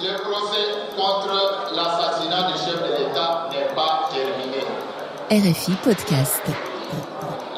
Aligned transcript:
Le 0.00 0.16
procès 0.16 0.94
contre 0.94 1.74
l'assassinat 1.74 2.52
du 2.52 2.58
chef 2.58 2.76
de 2.76 2.98
l'État 2.98 3.48
n'est 3.50 3.74
pas 3.74 4.08
terminé. 4.12 4.62
RFI 5.28 5.72
Podcast. 5.82 6.42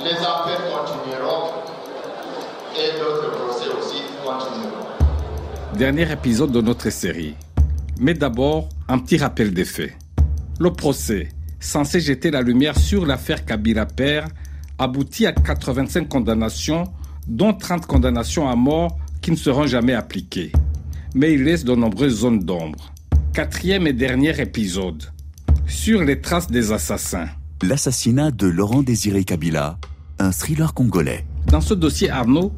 Les 0.02 0.16
appels 0.16 0.64
continueront 0.72 1.50
et 2.74 2.98
d'autres 2.98 3.30
procès 3.32 3.68
aussi 3.79 4.03
continueront. 4.24 4.87
Dernier 5.74 6.11
épisode 6.11 6.50
de 6.53 6.62
notre 6.62 6.88
série. 6.88 7.34
Mais 8.00 8.14
d'abord, 8.14 8.70
un 8.88 8.98
petit 9.00 9.18
rappel 9.18 9.52
des 9.52 9.66
faits. 9.66 9.92
Le 10.58 10.72
procès, 10.72 11.28
censé 11.58 12.00
jeter 12.00 12.30
la 12.30 12.40
lumière 12.40 12.78
sur 12.78 13.04
l'affaire 13.04 13.44
Kabila 13.44 13.84
Père, 13.84 14.26
aboutit 14.78 15.26
à 15.26 15.32
85 15.32 16.09
condamnations, 16.09 16.84
dont 17.27 17.52
30 17.52 17.84
condamnations 17.84 18.48
à 18.48 18.56
mort 18.56 18.96
qui 19.20 19.30
ne 19.30 19.36
seront 19.36 19.66
jamais 19.66 19.92
appliquées. 19.92 20.52
Mais 21.15 21.34
il 21.34 21.42
laisse 21.42 21.65
de 21.65 21.74
nombreuses 21.74 22.20
zones 22.20 22.38
d'ombre. 22.38 22.92
Quatrième 23.33 23.87
et 23.88 23.92
dernier 23.92 24.41
épisode. 24.41 25.02
Sur 25.66 26.05
les 26.05 26.20
traces 26.20 26.46
des 26.46 26.70
assassins. 26.70 27.27
L'assassinat 27.62 28.30
de 28.30 28.46
Laurent 28.46 28.84
Désiré 28.84 29.24
Kabila, 29.24 29.78
un 30.20 30.30
thriller 30.30 30.73
congolais. 30.73 31.24
Dans 31.48 31.60
ce 31.60 31.74
dossier 31.74 32.10
Arnaud, 32.10 32.52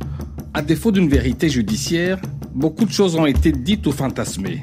à 0.53 0.61
défaut 0.61 0.93
d'une 0.93 1.09
vérité 1.09 1.49
judiciaire, 1.49 2.21
beaucoup 2.55 2.85
de 2.85 2.93
choses 2.93 3.17
ont 3.17 3.25
été 3.25 3.53
dites 3.53 3.87
ou 3.87 3.93
fantasmées. 3.93 4.63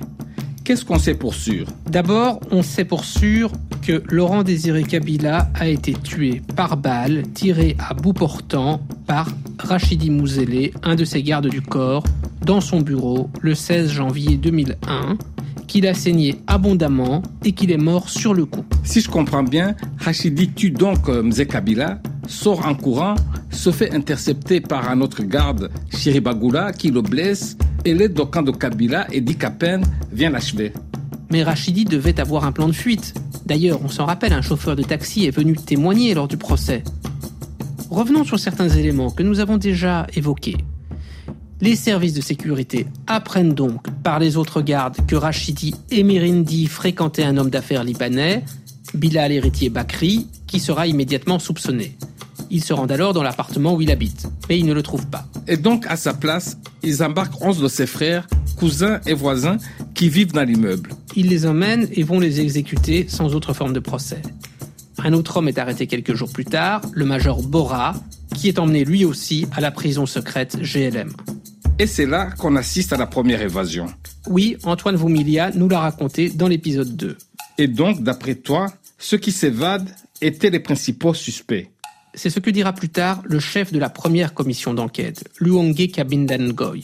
Qu'est-ce 0.63 0.85
qu'on 0.85 0.99
sait 0.99 1.15
pour 1.15 1.33
sûr? 1.33 1.65
D'abord, 1.89 2.39
on 2.51 2.61
sait 2.61 2.85
pour 2.85 3.05
sûr 3.05 3.51
que 3.81 4.03
Laurent 4.09 4.43
Désiré 4.43 4.83
Kabila 4.83 5.49
a 5.55 5.67
été 5.67 5.93
tué 5.93 6.43
par 6.55 6.77
balle 6.77 7.23
tiré 7.33 7.75
à 7.79 7.95
bout 7.95 8.13
portant 8.13 8.81
par 9.07 9.29
Rachidi 9.57 10.11
Mouzélé, 10.11 10.73
un 10.83 10.93
de 10.93 11.05
ses 11.05 11.23
gardes 11.23 11.49
du 11.49 11.63
corps, 11.63 12.03
dans 12.49 12.61
son 12.61 12.81
bureau 12.81 13.29
le 13.41 13.53
16 13.53 13.91
janvier 13.91 14.35
2001, 14.35 15.19
qu'il 15.67 15.85
a 15.85 15.93
saigné 15.93 16.37
abondamment 16.47 17.21
et 17.45 17.51
qu'il 17.51 17.69
est 17.69 17.77
mort 17.77 18.09
sur 18.09 18.33
le 18.33 18.45
coup. 18.45 18.65
Si 18.83 19.01
je 19.01 19.07
comprends 19.07 19.43
bien, 19.43 19.75
Rachidi 19.99 20.49
tue 20.49 20.71
donc 20.71 21.07
euh, 21.09 21.21
Mzé 21.21 21.45
Kabila, 21.45 22.01
sort 22.27 22.65
en 22.65 22.73
courant, 22.73 23.13
se 23.51 23.69
fait 23.69 23.93
intercepter 23.93 24.61
par 24.61 24.89
un 24.89 24.99
autre 25.01 25.21
garde, 25.21 25.69
Chiribagoula, 25.91 26.73
qui 26.73 26.89
le 26.89 27.03
blesse 27.03 27.55
et 27.85 27.93
l'aide 27.93 28.19
au 28.19 28.25
camp 28.25 28.41
de 28.41 28.49
Kabila 28.49 29.05
et 29.11 29.21
dit 29.21 29.35
qu'à 29.35 29.51
peine 29.51 29.83
vient 30.11 30.31
l'achever. 30.31 30.73
Mais 31.29 31.43
Rachidi 31.43 31.85
devait 31.85 32.19
avoir 32.19 32.45
un 32.45 32.51
plan 32.51 32.67
de 32.67 32.73
fuite. 32.73 33.13
D'ailleurs, 33.45 33.79
on 33.83 33.89
s'en 33.89 34.05
rappelle, 34.05 34.33
un 34.33 34.41
chauffeur 34.41 34.75
de 34.75 34.81
taxi 34.81 35.27
est 35.27 35.35
venu 35.37 35.55
témoigner 35.55 36.15
lors 36.15 36.27
du 36.27 36.37
procès. 36.37 36.83
Revenons 37.91 38.23
sur 38.23 38.39
certains 38.39 38.69
éléments 38.69 39.11
que 39.11 39.21
nous 39.21 39.39
avons 39.39 39.57
déjà 39.57 40.07
évoqués. 40.15 40.57
Les 41.61 41.75
services 41.75 42.13
de 42.13 42.21
sécurité 42.21 42.87
apprennent 43.05 43.53
donc 43.53 43.91
par 44.01 44.19
les 44.19 44.37
autres 44.37 44.61
gardes 44.61 44.95
que 45.07 45.15
Rachidi 45.15 45.75
et 45.91 46.03
Mirindi 46.03 46.67
fréquentaient 46.67 47.25
un 47.25 47.37
homme 47.37 47.49
d'affaires 47.49 47.83
libanais, 47.83 48.45
Bilal 48.93 49.33
héritier 49.33 49.69
Bakri, 49.69 50.27
qui 50.47 50.61
sera 50.61 50.87
immédiatement 50.87 51.37
soupçonné. 51.37 51.97
Ils 52.49 52.63
se 52.63 52.71
rendent 52.71 52.93
alors 52.93 53.13
dans 53.13 53.23
l'appartement 53.23 53.73
où 53.73 53.81
il 53.81 53.91
habite, 53.91 54.27
mais 54.47 54.57
ils 54.57 54.65
ne 54.65 54.73
le 54.73 54.81
trouvent 54.81 55.07
pas. 55.07 55.27
Et 55.47 55.57
donc, 55.57 55.85
à 55.87 55.97
sa 55.97 56.13
place, 56.13 56.57
ils 56.81 57.03
embarquent 57.03 57.41
11 57.41 57.59
de 57.59 57.67
ses 57.67 57.87
frères, 57.87 58.25
cousins 58.55 59.01
et 59.05 59.13
voisins 59.13 59.57
qui 59.93 60.07
vivent 60.07 60.31
dans 60.31 60.43
l'immeuble. 60.43 60.91
Ils 61.17 61.27
les 61.27 61.45
emmènent 61.45 61.89
et 61.91 62.03
vont 62.03 62.21
les 62.21 62.39
exécuter 62.39 63.07
sans 63.09 63.35
autre 63.35 63.53
forme 63.53 63.73
de 63.73 63.81
procès. 63.81 64.21
Un 64.97 65.11
autre 65.11 65.37
homme 65.37 65.49
est 65.49 65.57
arrêté 65.57 65.87
quelques 65.87 66.13
jours 66.13 66.31
plus 66.31 66.45
tard, 66.45 66.81
le 66.93 67.05
major 67.05 67.41
Bora, 67.43 67.95
qui 68.33 68.47
est 68.47 68.59
emmené 68.59 68.85
lui 68.85 69.03
aussi 69.03 69.45
à 69.55 69.59
la 69.59 69.71
prison 69.71 70.05
secrète 70.05 70.57
GLM. 70.61 71.11
Et 71.81 71.87
c'est 71.87 72.05
là 72.05 72.29
qu'on 72.37 72.57
assiste 72.57 72.91
à 72.91 72.97
la 72.97 73.07
première 73.07 73.41
évasion. 73.41 73.87
Oui, 74.27 74.57
Antoine 74.63 74.97
Voumilia 74.97 75.51
nous 75.55 75.69
l'a 75.69 75.79
raconté 75.79 76.29
dans 76.29 76.49
l'épisode 76.49 76.97
2. 76.97 77.17
Et 77.57 77.67
donc, 77.67 78.03
d'après 78.03 78.35
toi, 78.35 78.67
ceux 78.97 79.17
qui 79.17 79.31
s'évadent 79.31 79.87
étaient 80.19 80.49
les 80.49 80.59
principaux 80.59 81.13
suspects. 81.13 81.69
C'est 82.13 82.29
ce 82.29 82.41
que 82.41 82.49
dira 82.49 82.73
plus 82.73 82.89
tard 82.89 83.21
le 83.23 83.39
chef 83.39 83.71
de 83.71 83.79
la 83.79 83.89
première 83.89 84.33
commission 84.33 84.73
d'enquête, 84.73 85.23
Luonge 85.39 85.89
Kabindangoy. 85.93 86.83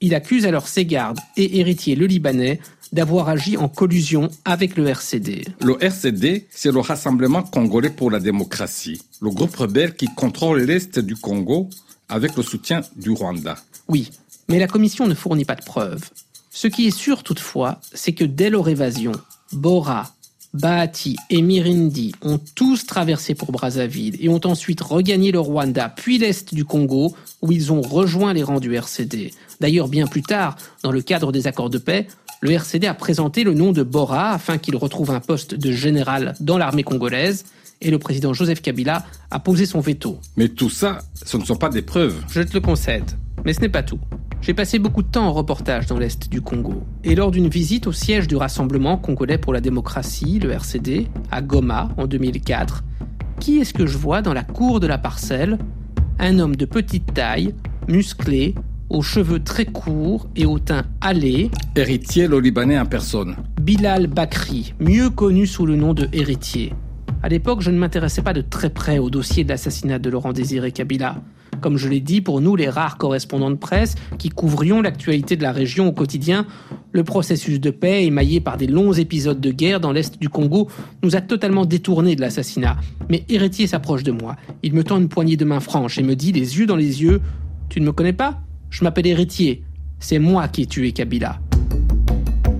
Il 0.00 0.14
accuse 0.14 0.46
alors 0.46 0.68
ses 0.68 0.84
gardes 0.84 1.18
et 1.36 1.58
héritiers 1.58 1.96
le 1.96 2.06
Libanais 2.06 2.60
d'avoir 2.92 3.28
agi 3.28 3.56
en 3.56 3.68
collusion 3.68 4.28
avec 4.44 4.76
le 4.76 4.86
RCD. 4.86 5.44
Le 5.60 5.82
RCD, 5.82 6.46
c'est 6.50 6.70
le 6.70 6.78
Rassemblement 6.78 7.42
congolais 7.42 7.90
pour 7.90 8.12
la 8.12 8.20
démocratie, 8.20 9.02
le 9.20 9.30
groupe 9.30 9.56
rebelle 9.56 9.96
qui 9.96 10.06
contrôle 10.06 10.60
l'Est 10.60 11.00
du 11.00 11.16
Congo 11.16 11.68
avec 12.08 12.36
le 12.36 12.44
soutien 12.44 12.82
du 12.94 13.10
Rwanda. 13.10 13.56
Oui, 13.88 14.10
mais 14.48 14.58
la 14.58 14.66
commission 14.66 15.06
ne 15.06 15.14
fournit 15.14 15.44
pas 15.44 15.54
de 15.54 15.64
preuves. 15.64 16.10
Ce 16.50 16.68
qui 16.68 16.86
est 16.86 16.96
sûr 16.96 17.22
toutefois, 17.22 17.80
c'est 17.92 18.12
que 18.12 18.24
dès 18.24 18.50
leur 18.50 18.68
évasion, 18.68 19.12
Bora, 19.52 20.12
Bahati 20.54 21.16
et 21.28 21.42
Mirindi 21.42 22.14
ont 22.22 22.40
tous 22.54 22.86
traversé 22.86 23.34
pour 23.34 23.52
Brazzaville 23.52 24.16
et 24.20 24.28
ont 24.28 24.40
ensuite 24.44 24.80
regagné 24.80 25.32
le 25.32 25.40
Rwanda 25.40 25.90
puis 25.90 26.18
l'Est 26.18 26.54
du 26.54 26.64
Congo 26.64 27.14
où 27.42 27.52
ils 27.52 27.72
ont 27.72 27.82
rejoint 27.82 28.32
les 28.32 28.42
rangs 28.42 28.60
du 28.60 28.74
RCD. 28.74 29.32
D'ailleurs, 29.60 29.88
bien 29.88 30.06
plus 30.06 30.22
tard, 30.22 30.56
dans 30.82 30.92
le 30.92 31.02
cadre 31.02 31.30
des 31.30 31.46
accords 31.46 31.70
de 31.70 31.78
paix, 31.78 32.06
le 32.40 32.52
RCD 32.52 32.86
a 32.86 32.94
présenté 32.94 33.44
le 33.44 33.54
nom 33.54 33.72
de 33.72 33.82
Bora 33.82 34.30
afin 34.30 34.56
qu'il 34.56 34.76
retrouve 34.76 35.10
un 35.10 35.20
poste 35.20 35.54
de 35.54 35.72
général 35.72 36.34
dans 36.40 36.58
l'armée 36.58 36.84
congolaise 36.84 37.44
et 37.80 37.90
le 37.90 37.98
président 37.98 38.32
Joseph 38.32 38.62
Kabila 38.62 39.04
a 39.30 39.40
posé 39.40 39.66
son 39.66 39.80
veto. 39.80 40.18
Mais 40.36 40.48
tout 40.48 40.70
ça, 40.70 41.00
ce 41.22 41.36
ne 41.36 41.44
sont 41.44 41.56
pas 41.56 41.68
des 41.68 41.82
preuves. 41.82 42.16
Je 42.30 42.40
te 42.40 42.54
le 42.54 42.60
concède, 42.60 43.10
mais 43.44 43.52
ce 43.52 43.60
n'est 43.60 43.68
pas 43.68 43.82
tout. 43.82 44.00
J'ai 44.40 44.54
passé 44.54 44.78
beaucoup 44.78 45.02
de 45.02 45.08
temps 45.08 45.26
en 45.26 45.32
reportage 45.32 45.86
dans 45.86 45.98
l'Est 45.98 46.30
du 46.30 46.40
Congo. 46.40 46.82
Et 47.02 47.14
lors 47.14 47.30
d'une 47.30 47.48
visite 47.48 47.86
au 47.86 47.92
siège 47.92 48.28
du 48.28 48.36
Rassemblement 48.36 48.96
congolais 48.96 49.38
pour 49.38 49.52
la 49.52 49.60
démocratie, 49.60 50.38
le 50.38 50.52
RCD, 50.52 51.08
à 51.30 51.42
Goma 51.42 51.88
en 51.96 52.06
2004, 52.06 52.84
qui 53.40 53.58
est-ce 53.58 53.74
que 53.74 53.86
je 53.86 53.98
vois 53.98 54.22
dans 54.22 54.34
la 54.34 54.44
cour 54.44 54.80
de 54.80 54.86
la 54.86 54.98
parcelle? 54.98 55.58
Un 56.18 56.38
homme 56.38 56.56
de 56.56 56.64
petite 56.64 57.12
taille, 57.12 57.54
musclé, 57.88 58.54
aux 58.88 59.02
cheveux 59.02 59.42
très 59.42 59.66
courts 59.66 60.28
et 60.36 60.46
au 60.46 60.58
teint 60.58 60.84
hâlé. 61.02 61.50
Héritier 61.74 62.28
le 62.28 62.38
Libanais 62.38 62.78
en 62.78 62.86
personne. 62.86 63.36
Bilal 63.60 64.06
Bakri, 64.06 64.74
mieux 64.78 65.10
connu 65.10 65.46
sous 65.46 65.66
le 65.66 65.76
nom 65.76 65.92
de 65.92 66.08
Héritier. 66.12 66.72
À 67.22 67.28
l'époque, 67.28 67.62
je 67.62 67.70
ne 67.70 67.78
m'intéressais 67.78 68.22
pas 68.22 68.32
de 68.32 68.42
très 68.42 68.70
près 68.70 68.98
au 68.98 69.10
dossier 69.10 69.42
de 69.42 69.48
l'assassinat 69.48 69.98
de 69.98 70.10
Laurent 70.10 70.32
Désiré 70.32 70.70
Kabila. 70.70 71.16
Comme 71.60 71.76
je 71.76 71.88
l'ai 71.88 72.00
dit, 72.00 72.20
pour 72.20 72.40
nous, 72.40 72.56
les 72.56 72.68
rares 72.68 72.98
correspondants 72.98 73.50
de 73.50 73.56
presse 73.56 73.94
qui 74.18 74.28
couvrions 74.28 74.82
l'actualité 74.82 75.36
de 75.36 75.42
la 75.42 75.52
région 75.52 75.88
au 75.88 75.92
quotidien, 75.92 76.46
le 76.92 77.04
processus 77.04 77.60
de 77.60 77.70
paix, 77.70 78.04
émaillé 78.04 78.40
par 78.40 78.56
des 78.56 78.66
longs 78.66 78.92
épisodes 78.92 79.40
de 79.40 79.50
guerre 79.50 79.80
dans 79.80 79.92
l'est 79.92 80.20
du 80.20 80.28
Congo, 80.28 80.68
nous 81.02 81.16
a 81.16 81.20
totalement 81.20 81.64
détournés 81.64 82.16
de 82.16 82.20
l'assassinat. 82.20 82.76
Mais 83.08 83.24
Héritier 83.28 83.66
s'approche 83.66 84.02
de 84.02 84.12
moi. 84.12 84.36
Il 84.62 84.74
me 84.74 84.84
tend 84.84 84.98
une 84.98 85.08
poignée 85.08 85.36
de 85.36 85.44
main 85.44 85.60
franche 85.60 85.98
et 85.98 86.02
me 86.02 86.16
dit, 86.16 86.32
les 86.32 86.58
yeux 86.58 86.66
dans 86.66 86.76
les 86.76 87.02
yeux, 87.02 87.20
Tu 87.68 87.80
ne 87.80 87.86
me 87.86 87.92
connais 87.92 88.12
pas? 88.12 88.40
Je 88.70 88.84
m'appelle 88.84 89.06
Héritier. 89.06 89.62
C'est 89.98 90.18
moi 90.18 90.48
qui 90.48 90.62
ai 90.62 90.66
tué 90.66 90.92
Kabila. 90.92 91.40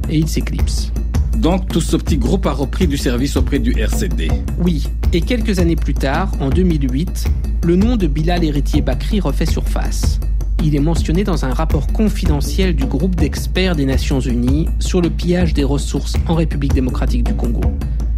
Et 0.09 0.19
il 0.19 0.29
s'éclipse. 0.29 0.93
Donc 1.37 1.69
tout 1.69 1.81
ce 1.81 1.97
petit 1.97 2.17
groupe 2.17 2.47
a 2.47 2.53
repris 2.53 2.87
du 2.87 2.97
service 2.97 3.37
auprès 3.37 3.59
du 3.59 3.73
RCD. 3.79 4.29
Oui, 4.59 4.89
et 5.13 5.21
quelques 5.21 5.59
années 5.59 5.77
plus 5.77 5.95
tard, 5.95 6.33
en 6.41 6.49
2008, 6.49 7.27
le 7.63 7.77
nom 7.77 7.97
de 7.97 8.07
Bilal 8.07 8.45
Héritier 8.45 8.83
Bakri 8.83 9.21
refait 9.21 9.47
surface. 9.47 10.21
Il 10.65 10.75
est 10.75 10.81
mentionné 10.81 11.25
dans 11.25 11.45
un 11.45 11.53
rapport 11.53 11.87
confidentiel 11.89 12.75
du 12.75 12.87
groupe 12.87 13.15
d'experts 13.15 13.77
des 13.77 13.85
Nations 13.85 14.21
Unies 14.21 14.69
sur 14.79 15.01
le 15.01 15.11
pillage 15.11 15.55
des 15.55 15.65
ressources 15.65 16.15
en 16.29 16.35
République 16.35 16.75
démocratique 16.75 17.25
du 17.25 17.35
Congo. 17.35 17.63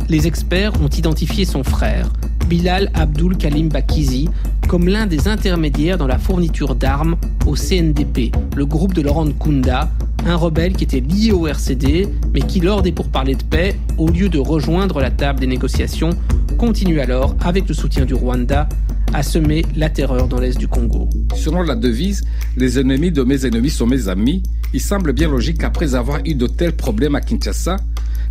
Les 0.08 0.26
experts 0.26 0.72
ont 0.82 0.88
identifié 0.88 1.44
son 1.44 1.64
frère, 1.64 2.10
Bilal 2.46 2.90
Abdul 2.94 3.36
Kalim 3.36 3.68
Bakizi, 3.68 4.28
comme 4.68 4.88
l'un 4.88 5.06
des 5.06 5.28
intermédiaires 5.28 5.98
dans 5.98 6.06
la 6.06 6.18
fourniture 6.18 6.74
d'armes 6.74 7.16
au 7.46 7.54
CNDP, 7.54 8.32
le 8.56 8.66
groupe 8.66 8.94
de 8.94 9.02
Laurent 9.02 9.28
Kunda, 9.32 9.90
un 10.26 10.36
rebelle 10.36 10.74
qui 10.74 10.84
était 10.84 11.00
lié 11.00 11.32
au 11.32 11.46
RCD, 11.46 12.08
mais 12.32 12.40
qui, 12.40 12.60
lors 12.60 12.82
des 12.82 12.92
pourparlers 12.92 13.34
de 13.34 13.42
paix, 13.42 13.76
au 13.96 14.08
lieu 14.08 14.28
de 14.28 14.38
rejoindre 14.38 15.00
la 15.00 15.10
table 15.10 15.40
des 15.40 15.46
négociations, 15.46 16.10
continue 16.58 17.00
alors, 17.00 17.34
avec 17.40 17.68
le 17.68 17.74
soutien 17.74 18.04
du 18.04 18.14
Rwanda, 18.14 18.68
à 19.14 19.22
semer 19.22 19.64
la 19.76 19.90
terreur 19.90 20.28
dans 20.28 20.40
l'est 20.40 20.58
du 20.58 20.68
Congo. 20.68 21.08
Selon 21.34 21.62
la 21.62 21.74
devise, 21.74 22.24
les 22.56 22.78
ennemis 22.78 23.10
de 23.10 23.22
mes 23.22 23.46
ennemis 23.46 23.70
sont 23.70 23.86
mes 23.86 24.08
amis, 24.08 24.42
il 24.72 24.80
semble 24.80 25.12
bien 25.12 25.28
logique 25.28 25.58
qu'après 25.58 25.94
avoir 25.94 26.20
eu 26.24 26.34
de 26.34 26.46
tels 26.46 26.72
problèmes 26.72 27.14
à 27.14 27.20
Kinshasa, 27.20 27.76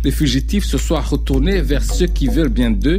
les 0.04 0.10
fugitifs 0.10 0.64
se 0.64 0.78
soient 0.78 1.00
retournés 1.00 1.60
vers 1.60 1.82
ceux 1.82 2.06
qui 2.06 2.28
veulent 2.28 2.48
bien 2.48 2.70
d'eux, 2.70 2.98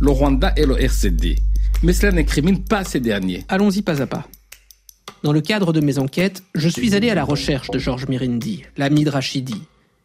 le 0.00 0.10
Rwanda 0.10 0.52
et 0.56 0.66
le 0.66 0.80
RCD. 0.80 1.36
Mais 1.82 1.92
cela 1.92 2.12
n'incrimine 2.12 2.62
pas 2.62 2.84
ces 2.84 3.00
derniers. 3.00 3.44
Allons-y 3.48 3.82
pas 3.82 4.02
à 4.02 4.06
pas. 4.06 4.26
Dans 5.22 5.32
le 5.32 5.40
cadre 5.40 5.72
de 5.72 5.80
mes 5.80 5.98
enquêtes, 5.98 6.42
je 6.54 6.68
suis 6.68 6.94
allé 6.94 7.10
à 7.10 7.14
la 7.14 7.24
recherche 7.24 7.70
de 7.70 7.78
Georges 7.78 8.08
Mirindi, 8.08 8.64
l'ami 8.76 9.04
de 9.04 9.10
Rachidi. 9.10 9.62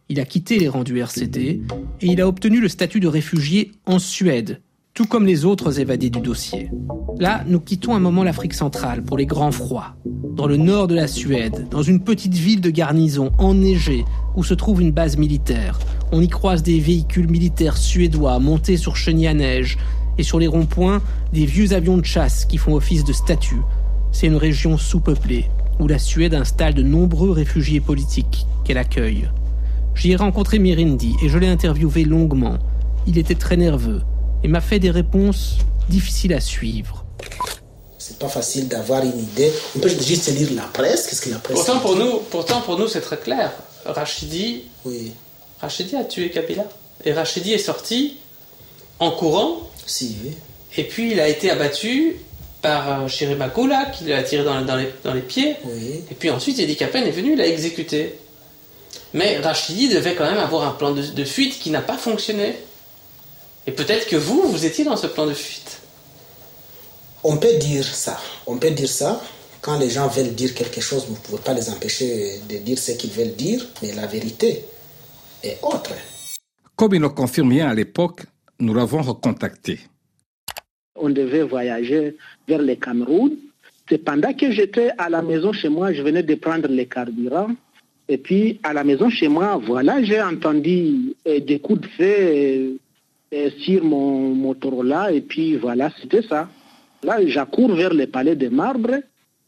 Il 0.09 0.19
a 0.19 0.25
quitté 0.25 0.59
les 0.59 0.67
rangs 0.67 0.83
du 0.83 0.99
RCD 0.99 1.61
et 2.01 2.05
il 2.05 2.21
a 2.21 2.27
obtenu 2.27 2.61
le 2.61 2.67
statut 2.67 2.99
de 2.99 3.07
réfugié 3.07 3.71
en 3.85 3.97
Suède, 3.97 4.61
tout 4.95 5.05
comme 5.05 5.25
les 5.25 5.43
autres 5.43 5.81
évadés 5.81 6.09
du 6.09 6.21
dossier. 6.21 6.71
Là, 7.19 7.43
nous 7.47 7.59
quittons 7.59 7.95
un 7.95 7.99
moment 7.99 8.23
l'Afrique 8.23 8.53
centrale 8.53 9.03
pour 9.03 9.17
les 9.17 9.25
grands 9.25 9.51
froids. 9.51 9.93
Dans 10.05 10.47
le 10.47 10.55
nord 10.55 10.87
de 10.87 10.95
la 10.95 11.07
Suède, 11.07 11.67
dans 11.69 11.81
une 11.81 11.99
petite 11.99 12.33
ville 12.33 12.61
de 12.61 12.69
garnison 12.69 13.33
enneigée 13.37 14.05
où 14.37 14.43
se 14.45 14.53
trouve 14.53 14.81
une 14.81 14.93
base 14.93 15.17
militaire, 15.17 15.79
on 16.13 16.21
y 16.21 16.29
croise 16.29 16.63
des 16.63 16.79
véhicules 16.79 17.29
militaires 17.29 17.75
suédois 17.75 18.39
montés 18.39 18.77
sur 18.77 18.95
chenilles 18.95 19.27
à 19.27 19.33
neige 19.33 19.77
et 20.17 20.23
sur 20.23 20.39
les 20.39 20.47
ronds-points, 20.47 21.01
des 21.33 21.45
vieux 21.45 21.73
avions 21.73 21.97
de 21.97 22.05
chasse 22.05 22.45
qui 22.45 22.57
font 22.57 22.73
office 22.73 23.03
de 23.03 23.11
statues. 23.11 23.63
C'est 24.13 24.27
une 24.27 24.37
région 24.37 24.77
sous-peuplée 24.77 25.49
où 25.81 25.89
la 25.89 25.99
Suède 25.99 26.33
installe 26.33 26.73
de 26.73 26.83
nombreux 26.83 27.31
réfugiés 27.31 27.81
politiques 27.81 28.47
qu'elle 28.63 28.77
accueille. 28.77 29.29
J'y 29.93 30.11
ai 30.11 30.15
rencontré 30.15 30.57
Mirindi 30.57 31.17
et 31.21 31.27
je 31.27 31.37
l'ai 31.37 31.49
interviewé 31.49 32.05
longuement. 32.05 32.59
Il 33.07 33.17
était 33.17 33.35
très 33.35 33.57
nerveux 33.57 34.01
et 34.45 34.47
m'a 34.47 34.61
fait 34.61 34.77
des 34.77 34.91
réponses 34.91 35.55
difficiles 35.89 36.31
à 36.33 36.39
suivre. 36.39 37.03
C'est 37.97 38.19
pas 38.19 38.29
facile 38.29 38.67
d'avoir 38.67 39.03
une 39.03 39.17
idée. 39.19 39.51
On 39.75 39.79
peut 39.79 39.89
juste 39.89 40.27
lire 40.37 40.49
la 40.55 40.61
presse. 40.71 41.07
Qu'est-ce 41.07 41.21
que 41.23 41.31
la 41.31 41.39
presse 41.39 41.57
Pourtant 41.57 41.79
pour 41.79 41.95
nous, 41.95 42.19
pourtant 42.29 42.61
pour 42.61 42.77
nous 42.77 42.87
c'est 42.87 43.01
très 43.01 43.17
clair. 43.17 43.51
Rachidi, 43.85 44.65
Oui, 44.85 45.13
Rachidi 45.59 45.95
a 45.95 46.03
tué 46.03 46.29
Kabila 46.29 46.65
et 47.03 47.11
Rachidi 47.13 47.53
est 47.53 47.57
sorti 47.57 48.17
en 48.99 49.09
courant 49.11 49.61
si. 49.87 50.15
et 50.77 50.83
puis 50.83 51.11
il 51.13 51.19
a 51.19 51.27
été 51.27 51.49
abattu 51.49 52.17
par 52.61 53.01
euh, 53.03 53.07
Shirimakula 53.07 53.85
qui 53.85 54.03
l'a 54.05 54.21
tiré 54.21 54.43
dans, 54.43 54.61
dans 54.61 54.75
les, 54.75 54.89
dans 55.03 55.13
les 55.13 55.21
pieds 55.21 55.55
Oui. 55.65 56.01
et 56.11 56.13
puis 56.13 56.29
ensuite 56.29 56.59
Eddie 56.59 56.75
Capen 56.75 57.03
est 57.03 57.11
venu 57.11 57.35
l'a 57.35 57.47
exécuté. 57.47 58.13
Mais 59.15 59.37
Rachidi 59.39 59.89
devait 59.89 60.13
quand 60.13 60.25
même 60.29 60.37
avoir 60.37 60.67
un 60.67 60.71
plan 60.73 60.91
de, 60.91 61.01
de 61.01 61.23
fuite 61.23 61.57
qui 61.59 61.71
n'a 61.71 61.81
pas 61.81 61.97
fonctionné. 61.97 62.55
Et 63.67 63.71
peut-être 63.71 64.07
que 64.07 64.15
vous, 64.15 64.43
vous 64.43 64.65
étiez 64.65 64.83
dans 64.83 64.97
ce 64.97 65.07
plan 65.07 65.25
de 65.25 65.33
fuite. 65.33 65.81
On 67.23 67.37
peut 67.37 67.57
dire 67.59 67.83
ça. 67.83 68.19
On 68.45 68.57
peut 68.57 68.69
dire 68.71 68.89
ça. 68.89 69.21
Quand 69.61 69.79
les 69.79 69.89
gens 69.89 70.07
veulent 70.07 70.35
dire 70.35 70.53
quelque 70.53 70.79
chose, 70.79 71.07
vous 71.07 71.13
ne 71.13 71.19
pouvez 71.19 71.41
pas 71.41 71.53
les 71.53 71.69
empêcher 71.69 72.39
de 72.47 72.57
dire 72.57 72.77
ce 72.77 72.91
qu'ils 72.91 73.09
veulent 73.09 73.35
dire, 73.35 73.65
mais 73.81 73.93
la 73.93 74.05
vérité 74.05 74.63
est 75.43 75.57
autre. 75.63 75.93
Comme 76.75 76.93
il 76.93 77.01
ne 77.01 77.07
confirme 77.07 77.49
rien 77.49 77.67
à 77.69 77.73
l'époque, 77.73 78.21
nous 78.59 78.73
l'avons 78.75 79.01
recontacté. 79.01 79.79
on 80.95 81.09
devait 81.09 81.43
voyager 81.43 82.15
vers 82.47 82.61
le 82.61 82.75
Cameroun. 82.75 83.35
C'est 83.89 83.97
pendant 83.97 84.33
que 84.33 84.51
j'étais 84.51 84.91
à 84.97 85.09
la 85.09 85.21
maison 85.21 85.51
chez 85.51 85.69
moi, 85.69 85.93
je 85.93 86.01
venais 86.01 86.23
de 86.23 86.35
prendre 86.35 86.67
les 86.67 86.85
carburants. 86.85 87.55
Et 88.07 88.17
puis, 88.17 88.59
à 88.63 88.71
la 88.73 88.83
maison 88.83 89.09
chez 89.09 89.27
moi, 89.27 89.59
voilà, 89.63 90.01
j'ai 90.03 90.21
entendu 90.21 91.15
euh, 91.27 91.39
des 91.39 91.59
coups 91.59 91.81
de 91.81 91.87
feu 91.87 92.77
sur 93.59 93.83
mon 93.83 94.33
Motorola. 94.35 95.11
Et 95.11 95.21
puis, 95.21 95.55
voilà, 95.55 95.89
c'était 96.01 96.21
ça. 96.23 96.49
Là, 97.03 97.17
j'accours 97.27 97.73
vers 97.75 97.93
le 97.93 98.07
palais 98.07 98.35
de 98.35 98.49
marbre. 98.49 98.95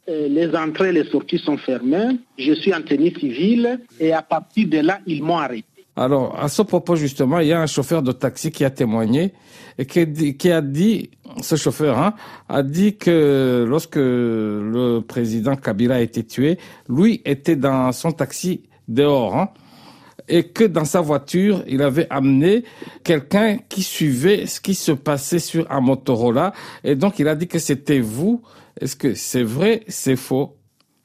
Euh, 0.08 0.28
les 0.28 0.54
entrées 0.54 0.88
et 0.90 0.92
les 0.92 1.04
sorties 1.10 1.38
sont 1.38 1.58
fermées. 1.58 2.18
Je 2.38 2.52
suis 2.54 2.72
en 2.72 2.82
tenue 2.82 3.12
civile. 3.18 3.80
Et 4.00 4.12
à 4.12 4.22
partir 4.22 4.68
de 4.68 4.78
là, 4.78 5.00
ils 5.06 5.22
m'ont 5.22 5.38
arrêté. 5.38 5.64
Alors, 5.96 6.38
à 6.38 6.48
ce 6.48 6.62
propos, 6.62 6.94
justement, 6.94 7.40
il 7.40 7.48
y 7.48 7.52
a 7.52 7.60
un 7.60 7.66
chauffeur 7.66 8.02
de 8.02 8.12
taxi 8.12 8.52
qui 8.52 8.64
a 8.64 8.70
témoigné 8.70 9.32
et 9.78 9.84
qui 9.84 10.50
a 10.50 10.60
dit, 10.60 11.10
ce 11.42 11.56
chauffeur 11.56 11.98
hein, 11.98 12.14
a 12.48 12.62
dit 12.62 12.96
que 12.96 13.66
lorsque 13.68 13.96
le 13.96 15.00
président 15.00 15.56
Kabila 15.56 15.96
a 15.96 16.00
été 16.00 16.24
tué, 16.24 16.58
lui 16.88 17.20
était 17.24 17.56
dans 17.56 17.90
son 17.90 18.12
taxi 18.12 18.62
dehors. 18.86 19.36
hein, 19.36 19.50
et 20.28 20.44
que 20.44 20.64
dans 20.64 20.84
sa 20.84 21.00
voiture, 21.00 21.62
il 21.66 21.82
avait 21.82 22.06
amené 22.10 22.64
quelqu'un 23.04 23.58
qui 23.68 23.82
suivait 23.82 24.46
ce 24.46 24.60
qui 24.60 24.74
se 24.74 24.92
passait 24.92 25.38
sur 25.38 25.70
un 25.70 25.80
Motorola. 25.80 26.52
Et 26.84 26.94
donc, 26.94 27.18
il 27.18 27.28
a 27.28 27.34
dit 27.34 27.48
que 27.48 27.58
c'était 27.58 28.00
vous. 28.00 28.42
Est-ce 28.80 28.96
que 28.96 29.14
c'est 29.14 29.42
vrai, 29.42 29.82
c'est 29.88 30.16
faux? 30.16 30.56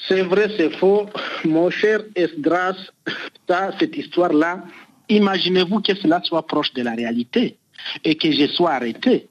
C'est 0.07 0.21
vrai, 0.21 0.49
c'est 0.57 0.71
faux. 0.77 1.05
Mon 1.45 1.69
cher 1.69 2.01
Esdras, 2.15 2.75
ça, 3.47 3.71
cette 3.79 3.95
histoire-là, 3.95 4.63
imaginez-vous 5.09 5.81
que 5.81 5.95
cela 5.95 6.21
soit 6.23 6.45
proche 6.45 6.73
de 6.73 6.81
la 6.81 6.93
réalité 6.93 7.57
et 8.03 8.15
que 8.15 8.31
je 8.31 8.47
sois 8.47 8.71
arrêté. 8.71 9.29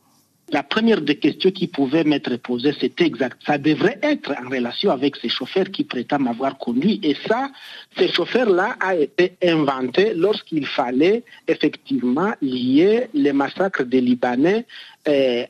La 0.52 0.62
première 0.62 1.00
des 1.00 1.16
questions 1.16 1.50
qui 1.50 1.66
pouvaient 1.66 2.04
m'être 2.04 2.36
posées, 2.36 2.74
c'était 2.78 3.04
exact. 3.06 3.40
Ça 3.46 3.56
devrait 3.56 3.98
être 4.02 4.32
en 4.32 4.50
relation 4.50 4.90
avec 4.90 5.16
ces 5.16 5.30
chauffeurs 5.30 5.70
qui 5.70 5.82
prétendent 5.82 6.24
m'avoir 6.24 6.58
conduit. 6.58 7.00
Et 7.02 7.16
ça, 7.26 7.50
ces 7.96 8.08
chauffeurs-là 8.12 8.76
a 8.78 8.94
été 8.94 9.32
inventé 9.42 10.12
lorsqu'il 10.12 10.66
fallait 10.66 11.24
effectivement 11.48 12.34
lier 12.42 13.08
les 13.14 13.32
massacres 13.32 13.84
des 13.84 14.02
Libanais 14.02 14.66
euh, 15.08 15.44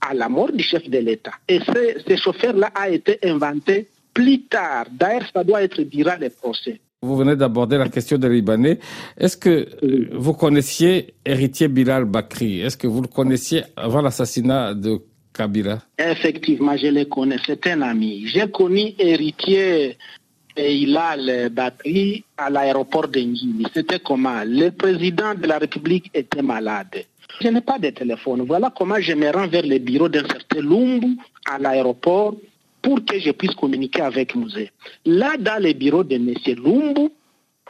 à 0.00 0.12
la 0.12 0.28
mort 0.28 0.50
du 0.50 0.64
chef 0.64 0.90
de 0.90 0.98
l'État. 0.98 1.34
Et 1.46 1.60
ce, 1.60 2.02
ce 2.04 2.16
chauffeur-là 2.16 2.72
a 2.74 2.90
été 2.90 3.20
inventé 3.22 3.86
plus 4.12 4.42
tard. 4.42 4.86
D'ailleurs, 4.90 5.30
ça 5.32 5.44
doit 5.44 5.62
être 5.62 5.82
durant 5.82 6.16
les 6.18 6.30
procès. 6.30 6.80
Vous 7.02 7.14
venez 7.14 7.36
d'aborder 7.36 7.76
la 7.76 7.90
question 7.90 8.16
des 8.16 8.28
Libanais. 8.30 8.78
Est-ce 9.18 9.36
que 9.36 9.50
euh, 9.50 10.08
vous 10.14 10.32
connaissiez 10.32 11.14
héritier 11.26 11.68
Bilal 11.68 12.06
Bakri? 12.06 12.60
Est-ce 12.62 12.78
que 12.78 12.86
vous 12.86 13.02
le 13.02 13.08
connaissiez 13.08 13.64
avant 13.76 14.00
l'assassinat 14.00 14.72
de 14.72 14.98
Kabila? 15.34 15.78
Effectivement, 15.98 16.74
je 16.74 16.86
le 16.86 17.04
connais. 17.04 17.36
C'est 17.44 17.66
un 17.66 17.82
ami. 17.82 18.26
J'ai 18.26 18.50
connu 18.50 18.94
héritier 18.98 19.98
et 20.56 20.74
Hilal 20.74 21.50
Bakri 21.50 22.24
à 22.38 22.48
l'aéroport 22.48 23.08
de. 23.08 23.20
C'était 23.74 24.00
comment? 24.00 24.42
Le 24.46 24.70
président 24.70 25.34
de 25.34 25.46
la 25.46 25.58
République 25.58 26.10
était 26.14 26.40
malade. 26.40 27.04
Je 27.42 27.48
n'ai 27.48 27.60
pas 27.60 27.78
de 27.78 27.90
téléphone. 27.90 28.46
Voilà 28.46 28.72
comment 28.74 28.98
je 28.98 29.12
me 29.12 29.30
rends 29.30 29.48
vers 29.48 29.66
le 29.66 29.78
bureau 29.78 30.08
d'un 30.08 30.26
certain 30.26 30.62
Lumbu 30.62 31.18
à 31.44 31.58
l'aéroport 31.58 32.36
pour 32.86 33.04
que 33.04 33.18
je 33.18 33.32
puisse 33.32 33.54
communiquer 33.56 34.02
avec 34.02 34.36
Musée. 34.36 34.70
Là, 35.04 35.36
dans 35.36 35.60
le 35.60 35.72
bureau 35.72 36.04
de 36.04 36.14
M. 36.14 36.32
Lumbu, 36.64 37.08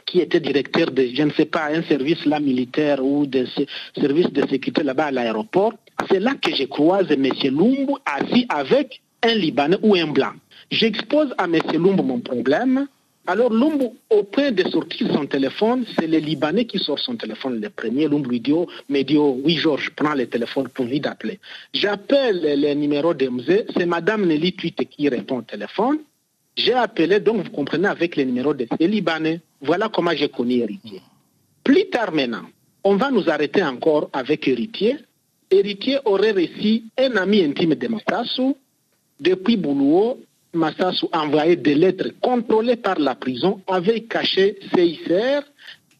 qui 0.05 0.19
était 0.19 0.39
directeur 0.39 0.91
de, 0.91 1.07
je 1.11 1.23
ne 1.23 1.31
sais 1.31 1.45
pas, 1.45 1.65
un 1.73 1.81
service 1.81 2.23
là 2.27 2.39
militaire 2.39 3.03
ou 3.03 3.25
de 3.25 3.45
ce- 3.45 3.63
service 3.99 4.31
de 4.31 4.41
sécurité 4.47 4.83
là-bas 4.83 5.05
à 5.05 5.11
l'aéroport, 5.11 5.73
c'est 6.07 6.19
là 6.19 6.35
que 6.39 6.53
je 6.55 6.65
croise 6.65 7.07
M. 7.09 7.23
Lumbu 7.45 7.93
assis 8.05 8.45
avec 8.47 9.01
un 9.23 9.33
Libanais 9.33 9.79
ou 9.81 9.95
un 9.95 10.05
Blanc. 10.05 10.33
J'expose 10.69 11.33
à 11.39 11.45
M. 11.45 11.55
Lumbu 11.73 12.03
mon 12.03 12.19
problème. 12.19 12.87
Alors 13.29 13.51
Lumbu, 13.51 13.87
au 14.09 14.23
point 14.23 14.51
de 14.51 14.63
sortir 14.69 15.11
son 15.13 15.25
téléphone, 15.25 15.85
c'est 15.99 16.07
le 16.07 16.17
Libanais 16.17 16.63
qui 16.63 16.79
sort 16.79 16.97
son 16.97 17.17
téléphone 17.17 17.59
le 17.59 17.69
premier. 17.69 18.07
Lumbu 18.07 18.29
lui 18.29 18.39
dit, 18.39 18.53
oh, 18.53 19.41
oui 19.43 19.57
Georges, 19.57 19.89
prends 19.97 20.13
le 20.13 20.27
téléphone 20.27 20.69
pour 20.69 20.85
lui 20.85 21.01
d'appeler. 21.01 21.37
J'appelle 21.73 22.39
le 22.41 22.73
numéro 22.73 23.13
de 23.13 23.27
Mzé, 23.27 23.65
c'est 23.75 23.85
Madame 23.85 24.25
Nelly 24.25 24.53
Tuite 24.53 24.87
qui 24.89 25.09
répond 25.09 25.39
au 25.39 25.41
téléphone. 25.41 25.99
J'ai 26.55 26.73
appelé, 26.73 27.19
donc 27.19 27.43
vous 27.43 27.51
comprenez, 27.51 27.89
avec 27.89 28.15
le 28.15 28.23
numéro 28.23 28.53
de 28.53 28.65
ces 28.79 28.87
Libanais. 28.87 29.41
Voilà 29.59 29.89
comment 29.89 30.11
j'ai 30.15 30.29
connu 30.29 30.59
Héritier. 30.59 31.01
Plus 31.65 31.89
tard 31.89 32.13
maintenant, 32.13 32.45
on 32.85 32.95
va 32.95 33.11
nous 33.11 33.29
arrêter 33.29 33.61
encore 33.61 34.09
avec 34.13 34.47
Héritier. 34.47 34.95
Héritier 35.51 35.97
aurait 36.05 36.31
reçu 36.31 36.83
un 36.97 37.17
ami 37.17 37.43
intime 37.43 37.75
de 37.75 37.87
Massassou. 37.89 38.55
Depuis 39.19 39.57
Boulouo, 39.57 40.19
Massassou 40.53 41.09
envoyait 41.13 41.55
des 41.55 41.75
lettres 41.75 42.09
contrôlées 42.21 42.77
par 42.77 42.99
la 42.99 43.15
prison, 43.15 43.61
avait 43.67 44.01
caché 44.01 44.57
CICR. 44.73 45.41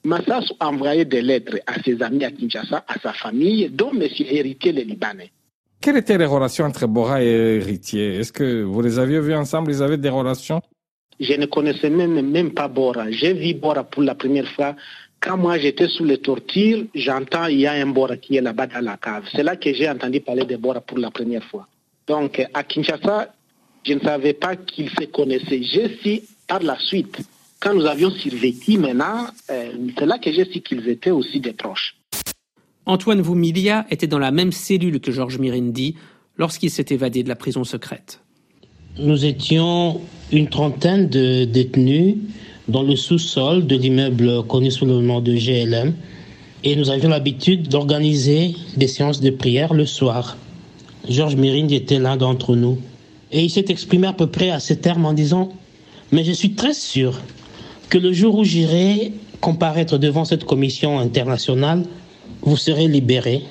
Massassou 0.04 0.56
envoyait 0.60 1.06
des 1.06 1.22
lettres 1.22 1.58
à 1.68 1.82
ses 1.84 2.02
amis 2.02 2.24
à 2.24 2.32
Kinshasa, 2.32 2.84
à 2.88 3.00
sa 3.00 3.14
famille, 3.14 3.70
dont 3.70 3.92
M. 3.92 4.08
Héritier 4.20 4.72
le 4.72 4.82
Libanais. 4.82 5.32
Quelles 5.80 5.98
étaient 5.98 6.18
les 6.18 6.26
relations 6.26 6.66
entre 6.66 6.88
Bora 6.88 7.24
et 7.24 7.28
héritier? 7.28 8.16
Est-ce 8.16 8.34
que 8.34 8.64
vous 8.64 8.82
les 8.82 8.98
aviez 8.98 9.20
vus 9.20 9.36
ensemble? 9.36 9.72
Ils 9.72 9.84
avaient 9.84 9.98
des 9.98 10.10
relations? 10.10 10.62
Je 11.20 11.34
ne 11.34 11.46
connaissais 11.46 11.90
même, 11.90 12.20
même 12.30 12.52
pas 12.52 12.68
Bora. 12.68 13.12
J'ai 13.12 13.34
vu 13.34 13.54
Bora 13.54 13.84
pour 13.84 14.04
la 14.04 14.16
première 14.16 14.48
fois. 14.50 14.76
Quand 15.20 15.38
moi 15.38 15.58
j'étais 15.58 15.88
sous 15.88 16.04
les 16.06 16.20
tortures, 16.20 16.86
j'entends 16.94 17.48
il 17.48 17.62
y 17.62 17.68
a 17.68 17.74
un 17.74 17.88
Bora 17.88 18.18
qui 18.18 18.38
est 18.38 18.42
là-bas 18.42 18.68
dans 18.68 18.84
la 18.84 18.98
cave. 18.98 19.24
C'est 19.32 19.44
là 19.44 19.56
que 19.56 19.74
j'ai 19.74 19.90
entendu 19.90 20.20
parler 20.22 20.46
de 20.46 20.56
Bora 20.58 20.80
pour 20.80 21.00
la 21.00 21.10
première 21.10 21.44
fois. 21.44 21.68
Donc 22.08 22.44
à 22.54 22.64
Kinshasa, 22.64 23.34
je 23.84 23.94
ne 23.94 24.00
savais 24.00 24.34
pas 24.34 24.56
qu'ils 24.56 24.90
se 24.90 25.06
connaissaient. 25.06 25.64
J'ai 25.64 25.98
su 26.02 26.22
par 26.48 26.62
la 26.62 26.78
suite, 26.80 27.20
quand 27.60 27.74
nous 27.74 27.86
avions 27.86 28.12
survécu 28.12 28.78
maintenant, 28.78 29.28
euh, 29.50 29.72
c'est 29.98 30.06
là 30.06 30.18
que 30.20 30.32
j'ai 30.32 30.46
su 30.46 30.62
qu'ils 30.62 30.88
étaient 30.88 31.12
aussi 31.12 31.40
des 31.40 31.54
proches. 31.54 31.96
Antoine 32.86 33.22
Voumilia 33.22 33.86
était 33.90 34.08
dans 34.08 34.20
la 34.20 34.32
même 34.32 34.52
cellule 34.52 35.00
que 35.02 35.12
Georges 35.12 35.40
Mirindi 35.40 35.96
lorsqu'il 36.38 36.70
s'est 36.70 36.86
évadé 36.90 37.24
de 37.24 37.30
la 37.30 37.36
prison 37.36 37.64
secrète. 37.64 38.22
Nous 39.00 39.26
étions 39.26 40.02
une 40.32 40.48
trentaine 40.48 41.10
de 41.10 41.46
détenus 41.46 42.16
dans 42.68 42.84
le 42.84 42.96
sous-sol 42.96 43.68
de 43.68 43.76
l'immeuble 43.76 44.44
connu 44.48 44.72
sous 44.72 44.86
le 44.86 45.02
nom 45.02 45.20
de 45.22 45.34
GLM 45.34 45.94
et 46.64 46.76
nous 46.76 46.90
avions 46.90 47.10
l'habitude 47.10 47.68
d'organiser 47.68 48.56
des 48.76 48.88
séances 48.88 49.22
de 49.22 49.30
prière 49.30 49.74
le 49.74 49.86
soir. 49.86 50.38
Georges 51.10 51.36
Mirindi 51.36 51.76
était 51.76 52.00
l'un 52.00 52.18
d'entre 52.18 52.56
nous 52.56 52.80
et 53.32 53.44
il 53.44 53.50
s'est 53.50 53.66
exprimé 53.70 54.08
à 54.08 54.14
peu 54.14 54.28
près 54.28 54.50
à 54.52 54.60
ces 54.60 54.78
termes 54.78 55.06
en 55.06 55.14
disant 55.14 55.50
Mais 56.12 56.24
je 56.24 56.32
suis 56.32 56.54
très 56.54 56.74
sûr 56.74 57.20
que 57.90 57.98
le 57.98 58.12
jour 58.14 58.38
où 58.38 58.44
j'irai 58.44 59.14
comparaître 59.40 59.98
devant 59.98 60.26
cette 60.26 60.44
commission 60.44 61.00
internationale, 61.00 61.84
vous 62.42 62.58
serez 62.58 62.88
libérés. 62.88 63.44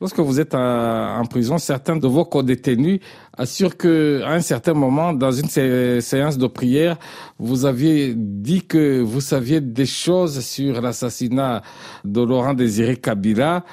Lorsque 0.00 0.18
vous 0.18 0.40
êtes 0.40 0.54
en 0.56 1.24
prison, 1.30 1.58
certains 1.58 1.94
de 1.94 2.08
vos 2.08 2.24
co-détenus 2.24 2.98
assurent 3.38 3.76
que, 3.76 4.20
à 4.24 4.32
un 4.32 4.40
certain 4.40 4.74
moment, 4.74 5.12
dans 5.12 5.30
une 5.30 5.48
séance 5.48 6.36
de 6.36 6.46
prière, 6.48 6.96
vous 7.38 7.66
aviez 7.66 8.12
dit 8.16 8.62
que 8.62 9.00
vous 9.00 9.20
saviez 9.20 9.60
des 9.60 9.86
choses 9.86 10.40
sur 10.40 10.82
l'assassinat 10.82 11.62
de 12.04 12.20
Laurent 12.20 12.52
Désiré 12.52 12.96
Kabila, 12.96 13.64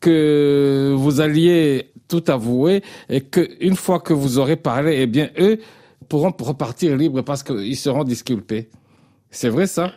que 0.00 0.94
vous 0.96 1.20
alliez 1.20 1.90
tout 2.08 2.24
avouer 2.28 2.82
et 3.08 3.20
que 3.20 3.48
une 3.60 3.76
fois 3.76 4.00
que 4.00 4.12
vous 4.12 4.38
aurez 4.38 4.56
parlé, 4.56 4.98
eh 5.00 5.06
bien, 5.06 5.30
eux 5.38 5.58
pourront 6.08 6.32
repartir 6.38 6.96
libres 6.96 7.22
parce 7.22 7.42
qu'ils 7.42 7.76
seront 7.76 8.04
disculpés. 8.04 8.68
C'est 9.30 9.48
vrai 9.48 9.66
ça? 9.66 9.92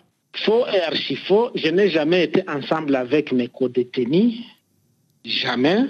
Faux 0.46 0.66
et 0.68 0.82
archi 0.82 1.16
faux. 1.16 1.50
Je 1.56 1.70
n'ai 1.70 1.90
jamais 1.90 2.24
été 2.24 2.44
ensemble 2.48 2.96
avec 2.96 3.32
mes 3.32 3.48
co-détenus. 3.48 4.36
Jamais. 5.24 5.86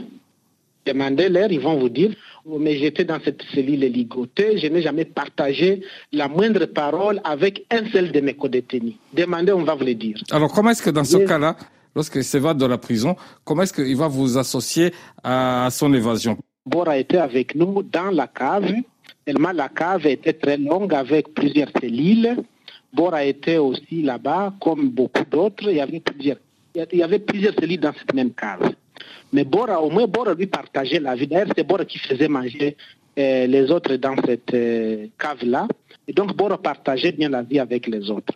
Demandez-leur, 0.85 1.51
ils 1.51 1.59
vont 1.59 1.77
vous 1.79 1.89
dire. 1.89 2.11
Mais 2.45 2.77
j'étais 2.77 3.03
dans 3.03 3.19
cette 3.23 3.43
cellule 3.53 3.81
ligotée, 3.81 4.57
je 4.57 4.67
n'ai 4.67 4.81
jamais 4.81 5.05
partagé 5.05 5.81
la 6.11 6.27
moindre 6.27 6.65
parole 6.65 7.21
avec 7.23 7.65
un 7.69 7.87
seul 7.91 8.11
de 8.11 8.19
mes 8.21 8.33
co-détenus. 8.33 8.95
Demandez, 9.13 9.51
on 9.51 9.63
va 9.63 9.75
vous 9.75 9.85
le 9.85 9.93
dire. 9.93 10.17
Alors, 10.31 10.51
comment 10.51 10.71
est-ce 10.71 10.81
que 10.81 10.89
dans 10.89 11.03
ce 11.03 11.17
cas-là, 11.17 11.57
lorsqu'il 11.99 12.23
s'évade 12.23 12.57
de 12.57 12.65
la 12.65 12.77
prison, 12.77 13.17
comment 13.43 13.63
est-ce 13.63 13.73
qu'il 13.73 13.97
va 13.97 14.07
vous 14.07 14.37
associer 14.37 14.93
à 15.21 15.67
son 15.69 15.93
évasion? 15.93 16.37
Bora 16.65 16.97
était 16.97 17.17
avec 17.17 17.55
nous 17.55 17.83
dans 17.83 18.11
la 18.11 18.27
cave. 18.27 18.71
Tellement 19.25 19.51
la 19.51 19.67
cave 19.67 20.07
était 20.07 20.31
très 20.31 20.57
longue 20.57 20.93
avec 20.93 21.33
plusieurs 21.33 21.71
cellules. 21.81 22.37
Bora 22.93 23.25
était 23.25 23.57
aussi 23.57 24.01
là-bas, 24.01 24.53
comme 24.61 24.89
beaucoup 24.89 25.25
d'autres. 25.29 25.67
Il 25.69 25.75
y 25.75 25.81
avait 25.81 25.99
plusieurs, 25.99 26.37
il 26.73 26.99
y 26.99 27.03
avait 27.03 27.19
plusieurs 27.19 27.53
cellules 27.55 27.81
dans 27.81 27.93
cette 27.99 28.13
même 28.13 28.31
cave. 28.31 28.71
Mais 29.33 29.43
Bora, 29.43 29.81
au 29.81 29.89
moins, 29.89 30.07
Bora 30.07 30.33
lui 30.33 30.47
partageait 30.47 31.01
la 31.01 31.15
vie. 31.15 31.27
D'ailleurs, 31.27 31.51
c'est 31.55 31.67
Bora 31.67 31.83
qui 31.83 31.99
faisait 31.99 32.29
manger 32.29 32.77
euh, 33.17 33.45
les 33.45 33.69
autres 33.71 33.95
dans 33.97 34.15
cette 34.25 34.53
euh, 34.53 35.07
cave-là. 35.17 35.67
Et 36.07 36.13
donc, 36.13 36.33
Bora 36.33 36.57
partageait 36.57 37.11
bien 37.11 37.27
la 37.27 37.41
vie 37.41 37.59
avec 37.59 37.87
les 37.87 38.09
autres. 38.09 38.35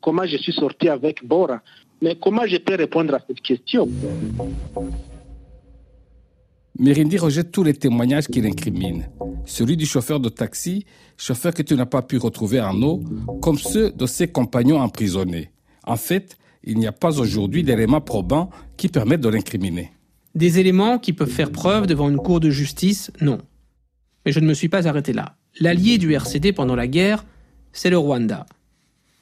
Comment 0.00 0.26
je 0.26 0.38
suis 0.38 0.52
sorti 0.52 0.88
avec 0.88 1.24
Bora? 1.24 1.60
Mais 2.04 2.16
comment 2.20 2.46
je 2.46 2.58
peux 2.58 2.74
répondre 2.74 3.14
à 3.14 3.20
cette 3.26 3.40
question? 3.40 3.88
Mirindi 6.78 7.16
rejette 7.16 7.50
tous 7.50 7.64
les 7.64 7.72
témoignages 7.72 8.26
qu'il 8.26 8.44
incrimine. 8.44 9.08
Celui 9.46 9.78
du 9.78 9.86
chauffeur 9.86 10.20
de 10.20 10.28
taxi, 10.28 10.84
chauffeur 11.16 11.54
que 11.54 11.62
tu 11.62 11.74
n'as 11.74 11.86
pas 11.86 12.02
pu 12.02 12.18
retrouver 12.18 12.60
en 12.60 12.82
eau, 12.82 13.02
comme 13.40 13.56
ceux 13.56 13.90
de 13.90 14.04
ses 14.04 14.28
compagnons 14.28 14.80
emprisonnés. 14.80 15.50
En 15.86 15.96
fait, 15.96 16.36
il 16.62 16.76
n'y 16.76 16.86
a 16.86 16.92
pas 16.92 17.18
aujourd'hui 17.20 17.62
d'éléments 17.62 18.02
probants 18.02 18.50
qui 18.76 18.88
permettent 18.88 19.22
de 19.22 19.30
l'incriminer. 19.30 19.90
Des 20.34 20.58
éléments 20.58 20.98
qui 20.98 21.14
peuvent 21.14 21.30
faire 21.30 21.52
preuve 21.52 21.86
devant 21.86 22.10
une 22.10 22.18
cour 22.18 22.38
de 22.38 22.50
justice, 22.50 23.10
non. 23.22 23.38
Mais 24.26 24.32
je 24.32 24.40
ne 24.40 24.46
me 24.46 24.52
suis 24.52 24.68
pas 24.68 24.86
arrêté 24.86 25.14
là. 25.14 25.36
L'allié 25.58 25.96
du 25.96 26.12
RCD 26.12 26.52
pendant 26.52 26.76
la 26.76 26.86
guerre, 26.86 27.24
c'est 27.72 27.88
le 27.88 27.96
Rwanda. 27.96 28.44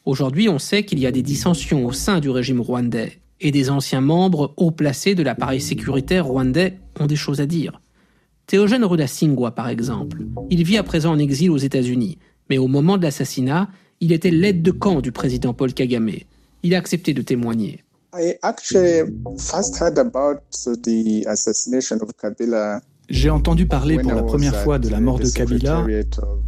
Aujourd'hui, 0.05 0.49
on 0.49 0.59
sait 0.59 0.85
qu'il 0.85 0.99
y 0.99 1.07
a 1.07 1.13
des 1.13 1.23
dissensions 1.23 1.87
au 1.87 1.93
sein 1.93 2.19
du 2.19 2.29
régime 2.29 2.61
rwandais 2.61 3.21
et 3.41 3.53
des 3.53 3.71
anciens 3.71 4.01
membres 4.01 4.53
haut 4.57 4.73
placés 4.73 5.15
de 5.15 5.23
l'appareil 5.23 5.61
sécuritaire 5.61 6.27
rwandais 6.27 6.79
ont 6.99 7.07
des 7.07 7.17
choses 7.17 7.41
à 7.41 7.47
dire. 7.47 7.81
Théogène 8.47 8.85
Rudasingwa, 8.85 9.53
par 9.53 9.69
exemple, 9.69 10.23
il 10.51 10.65
vit 10.65 10.77
à 10.77 10.83
présent 10.83 11.13
en 11.13 11.19
exil 11.19 11.51
aux 11.51 11.57
États-Unis, 11.57 12.19
mais 12.51 12.59
au 12.59 12.67
moment 12.67 12.99
de 12.99 13.05
l'assassinat, 13.05 13.69
il 14.01 14.13
était 14.13 14.33
l'aide 14.33 14.63
de 14.63 14.73
camp 14.73 15.01
du 15.01 15.13
président 15.13 15.55
Paul 15.55 15.73
Kagame. 15.73 16.11
Il 16.65 16.75
a 16.75 16.79
accepté 16.79 17.15
de 17.15 17.23
témoigner. 17.23 17.85
J'ai 23.13 23.29
entendu 23.29 23.67
parler 23.67 23.99
pour 23.99 24.13
la 24.13 24.23
première 24.23 24.57
fois 24.57 24.79
de 24.79 24.89
la 24.89 24.99
mort 24.99 25.19
de 25.19 25.29
Kabila 25.29 25.87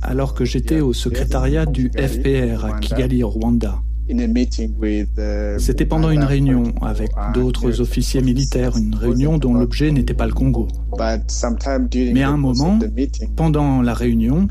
alors 0.00 0.34
que 0.34 0.44
j'étais 0.46 0.80
au 0.80 0.92
secrétariat 0.94 1.66
du 1.66 1.90
FPR 1.90 2.64
à 2.64 2.78
Kigali, 2.80 3.22
Rwanda. 3.22 3.82
C'était 5.58 5.86
pendant 5.86 6.10
une 6.10 6.24
réunion 6.24 6.64
avec 6.82 7.10
d'autres 7.32 7.80
officiers 7.80 8.20
militaires, 8.20 8.76
une 8.76 8.94
réunion 8.94 9.38
dont 9.38 9.54
l'objet 9.54 9.90
n'était 9.90 10.14
pas 10.14 10.26
le 10.26 10.32
Congo. 10.32 10.68
Mais 12.12 12.22
à 12.22 12.28
un 12.28 12.36
moment, 12.36 12.78
pendant 13.36 13.82
la 13.82 13.94
réunion, 13.94 14.46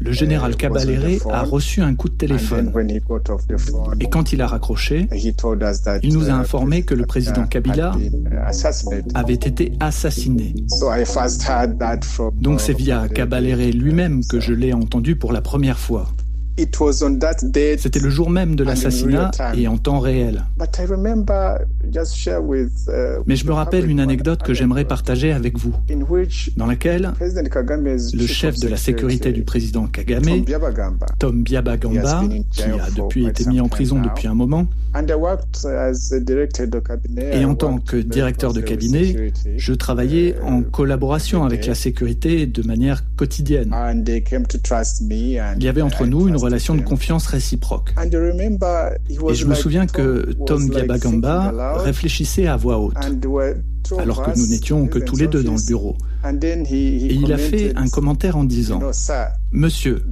le 0.00 0.12
général 0.12 0.56
Kabalere 0.56 1.20
a 1.30 1.42
reçu 1.42 1.82
un 1.82 1.94
coup 1.94 2.08
de 2.08 2.14
téléphone. 2.14 2.72
Et 4.00 4.08
quand 4.08 4.32
il 4.32 4.40
a 4.40 4.46
raccroché, 4.46 5.08
il 6.02 6.14
nous 6.14 6.30
a 6.30 6.32
informé 6.32 6.82
que 6.82 6.94
le 6.94 7.04
président 7.06 7.46
Kabila 7.46 7.92
avait 9.14 9.34
été 9.34 9.72
assassiné. 9.80 10.54
Donc 12.40 12.60
c'est 12.60 12.76
via 12.76 13.08
Kabalere 13.08 13.72
lui-même 13.72 14.24
que 14.24 14.40
je 14.40 14.52
l'ai 14.52 14.72
entendu 14.72 15.16
pour 15.16 15.32
la 15.32 15.40
première 15.40 15.78
fois. 15.78 16.08
C'était 16.56 18.00
le 18.00 18.10
jour 18.10 18.30
même 18.30 18.54
de 18.54 18.64
l'assassinat 18.64 19.30
et 19.56 19.66
en 19.66 19.76
temps 19.76 19.98
réel. 19.98 20.44
Uh, 20.60 20.64
Mais 23.26 23.36
je 23.36 23.46
me 23.46 23.52
rappelle 23.52 23.90
une 23.90 24.00
anecdote 24.00 24.42
que 24.42 24.54
j'aimerais 24.54 24.84
partager 24.84 25.32
avec 25.32 25.58
vous, 25.58 25.74
dans 26.56 26.66
laquelle 26.66 27.12
le 27.20 28.26
chef 28.26 28.60
de 28.60 28.68
la 28.68 28.76
sécurité 28.76 29.32
du 29.32 29.42
président 29.42 29.86
Kagame, 29.86 30.44
Tom 31.18 31.42
Biabagamba, 31.42 32.22
qui 32.50 32.62
a 32.62 32.90
depuis 32.96 33.26
été 33.26 33.46
mis 33.46 33.60
en 33.60 33.68
prison 33.68 34.00
depuis 34.00 34.28
un 34.28 34.34
moment, 34.34 34.66
et 37.32 37.44
en 37.44 37.54
tant 37.56 37.78
que 37.78 37.96
directeur 37.96 38.52
de 38.52 38.60
cabinet, 38.60 39.32
je 39.56 39.72
travaillais 39.72 40.36
en 40.42 40.62
collaboration 40.62 41.44
avec 41.44 41.66
la 41.66 41.74
sécurité 41.74 42.46
de 42.46 42.62
manière 42.62 43.02
quotidienne. 43.16 43.74
Il 45.56 45.64
y 45.64 45.68
avait 45.68 45.82
entre 45.82 46.06
nous 46.06 46.28
une 46.28 46.36
relation 46.44 46.74
de 46.74 46.82
confiance 46.82 47.26
réciproque. 47.26 47.94
Et 48.00 49.34
je 49.34 49.46
me 49.46 49.54
souviens 49.54 49.86
que 49.86 50.32
Tom 50.46 50.68
Biabagamba 50.68 51.78
réfléchissait 51.82 52.46
à 52.46 52.56
voix 52.56 52.78
haute, 52.78 52.96
alors 53.98 54.22
que 54.22 54.38
nous 54.38 54.46
n'étions 54.46 54.86
que 54.86 54.98
tous 54.98 55.16
les 55.16 55.26
deux 55.26 55.42
dans 55.42 55.56
le 55.56 55.66
bureau. 55.66 55.96
Et 56.24 57.14
il 57.14 57.32
a 57.32 57.38
fait 57.38 57.72
un 57.76 57.88
commentaire 57.88 58.36
en 58.36 58.44
disant, 58.44 58.80
Monsieur, 59.52 60.04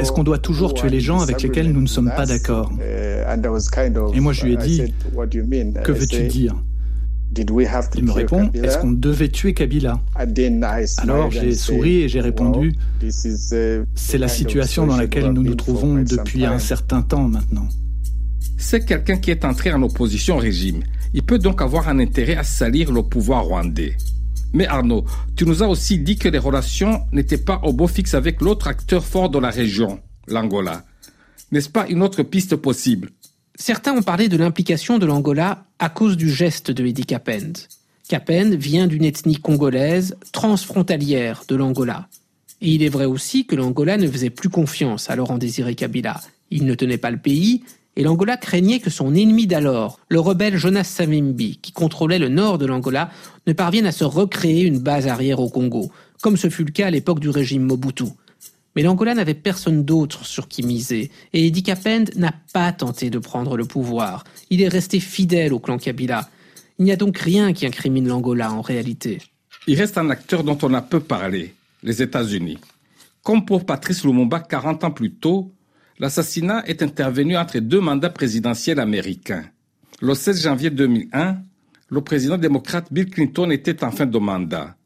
est-ce 0.00 0.12
qu'on 0.12 0.24
doit 0.24 0.38
toujours 0.38 0.74
tuer 0.74 0.88
les 0.88 1.00
gens 1.00 1.20
avec 1.20 1.42
lesquels 1.42 1.72
nous 1.72 1.80
ne 1.80 1.86
sommes 1.86 2.12
pas 2.14 2.26
d'accord 2.26 2.70
Et 4.14 4.20
moi 4.20 4.32
je 4.32 4.44
lui 4.44 4.54
ai 4.54 4.56
dit, 4.56 4.94
que 5.84 5.92
veux-tu 5.92 6.26
dire? 6.28 6.54
Il 7.36 8.04
me 8.04 8.12
répond, 8.12 8.50
est-ce 8.54 8.78
qu'on 8.78 8.92
devait 8.92 9.28
tuer 9.28 9.54
Kabila? 9.54 10.00
Alors 10.98 11.30
j'ai 11.30 11.54
souri 11.54 12.02
et 12.02 12.08
j'ai 12.08 12.20
répondu, 12.20 12.74
c'est 13.94 14.18
la 14.18 14.28
situation 14.28 14.86
dans 14.86 14.96
laquelle 14.96 15.30
nous 15.30 15.42
nous 15.42 15.54
trouvons 15.54 15.94
depuis 15.96 16.44
un 16.44 16.58
certain 16.58 17.02
temps 17.02 17.28
maintenant. 17.28 17.68
C'est 18.56 18.84
quelqu'un 18.84 19.16
qui 19.16 19.30
est 19.30 19.44
entré 19.44 19.72
en 19.72 19.82
opposition 19.82 20.36
au 20.36 20.38
régime. 20.38 20.82
Il 21.12 21.22
peut 21.22 21.38
donc 21.38 21.60
avoir 21.60 21.88
un 21.88 21.98
intérêt 21.98 22.36
à 22.36 22.44
salir 22.44 22.92
le 22.92 23.02
pouvoir 23.02 23.44
rwandais. 23.44 23.96
Mais 24.52 24.66
Arnaud, 24.68 25.04
tu 25.36 25.44
nous 25.44 25.62
as 25.64 25.68
aussi 25.68 25.98
dit 25.98 26.16
que 26.16 26.28
les 26.28 26.38
relations 26.38 27.00
n'étaient 27.12 27.36
pas 27.36 27.60
au 27.64 27.72
beau 27.72 27.88
fixe 27.88 28.14
avec 28.14 28.40
l'autre 28.40 28.68
acteur 28.68 29.04
fort 29.04 29.28
de 29.28 29.38
la 29.40 29.50
région, 29.50 29.98
l'Angola. 30.28 30.84
N'est-ce 31.50 31.68
pas 31.68 31.88
une 31.88 32.02
autre 32.02 32.22
piste 32.22 32.54
possible? 32.56 33.10
Certains 33.56 33.96
ont 33.96 34.02
parlé 34.02 34.28
de 34.28 34.36
l'implication 34.36 34.98
de 34.98 35.06
l'Angola 35.06 35.64
à 35.78 35.88
cause 35.88 36.16
du 36.16 36.28
geste 36.28 36.72
de 36.72 36.84
Eddie 36.84 37.06
Capend. 37.06 37.52
Capend 38.08 38.50
vient 38.50 38.88
d'une 38.88 39.04
ethnie 39.04 39.36
congolaise 39.36 40.16
transfrontalière 40.32 41.44
de 41.46 41.54
l'Angola. 41.54 42.08
Et 42.60 42.70
il 42.70 42.82
est 42.82 42.88
vrai 42.88 43.04
aussi 43.04 43.46
que 43.46 43.54
l'Angola 43.54 43.96
ne 43.96 44.08
faisait 44.08 44.30
plus 44.30 44.48
confiance 44.48 45.08
à 45.08 45.14
Laurent 45.14 45.38
Désiré 45.38 45.76
Kabila. 45.76 46.20
Il 46.50 46.64
ne 46.64 46.74
tenait 46.74 46.98
pas 46.98 47.12
le 47.12 47.18
pays, 47.18 47.62
et 47.94 48.02
l'Angola 48.02 48.36
craignait 48.36 48.80
que 48.80 48.90
son 48.90 49.14
ennemi 49.14 49.46
d'alors, 49.46 50.00
le 50.08 50.18
rebelle 50.18 50.56
Jonas 50.56 50.82
Savimbi, 50.82 51.58
qui 51.62 51.70
contrôlait 51.70 52.18
le 52.18 52.28
nord 52.28 52.58
de 52.58 52.66
l'Angola, 52.66 53.10
ne 53.46 53.52
parvienne 53.52 53.86
à 53.86 53.92
se 53.92 54.04
recréer 54.04 54.64
une 54.64 54.80
base 54.80 55.06
arrière 55.06 55.38
au 55.38 55.48
Congo, 55.48 55.92
comme 56.22 56.36
ce 56.36 56.50
fut 56.50 56.64
le 56.64 56.72
cas 56.72 56.88
à 56.88 56.90
l'époque 56.90 57.20
du 57.20 57.30
régime 57.30 57.62
Mobutu. 57.62 58.06
Mais 58.74 58.82
l'Angola 58.82 59.14
n'avait 59.14 59.34
personne 59.34 59.84
d'autre 59.84 60.24
sur 60.26 60.48
qui 60.48 60.62
miser, 60.62 61.10
et 61.32 61.46
Eddie 61.46 61.62
Capend 61.62 62.04
n'a 62.16 62.34
pas 62.52 62.72
tenté 62.72 63.08
de 63.08 63.18
prendre 63.18 63.56
le 63.56 63.64
pouvoir. 63.64 64.24
Il 64.50 64.62
est 64.62 64.68
resté 64.68 64.98
fidèle 65.00 65.52
au 65.52 65.60
clan 65.60 65.78
Kabila. 65.78 66.28
Il 66.78 66.84
n'y 66.84 66.92
a 66.92 66.96
donc 66.96 67.18
rien 67.18 67.52
qui 67.52 67.66
incrimine 67.66 68.08
l'Angola 68.08 68.52
en 68.52 68.62
réalité. 68.62 69.20
Il 69.66 69.78
reste 69.78 69.96
un 69.96 70.10
acteur 70.10 70.42
dont 70.42 70.58
on 70.62 70.74
a 70.74 70.82
peu 70.82 71.00
parlé, 71.00 71.54
les 71.82 72.02
États-Unis. 72.02 72.58
Comme 73.22 73.44
pour 73.44 73.64
Patrice 73.64 74.04
Lumumba 74.04 74.40
40 74.40 74.84
ans 74.84 74.90
plus 74.90 75.12
tôt, 75.12 75.52
l'assassinat 75.98 76.64
est 76.66 76.82
intervenu 76.82 77.36
entre 77.36 77.58
deux 77.60 77.80
mandats 77.80 78.10
présidentiels 78.10 78.80
américains. 78.80 79.44
Le 80.00 80.14
16 80.14 80.42
janvier 80.42 80.70
2001, 80.70 81.38
le 81.88 82.00
président 82.00 82.36
démocrate 82.36 82.92
Bill 82.92 83.08
Clinton 83.08 83.50
était 83.50 83.84
en 83.84 83.92
fin 83.92 84.04
de 84.04 84.18
mandat 84.18 84.76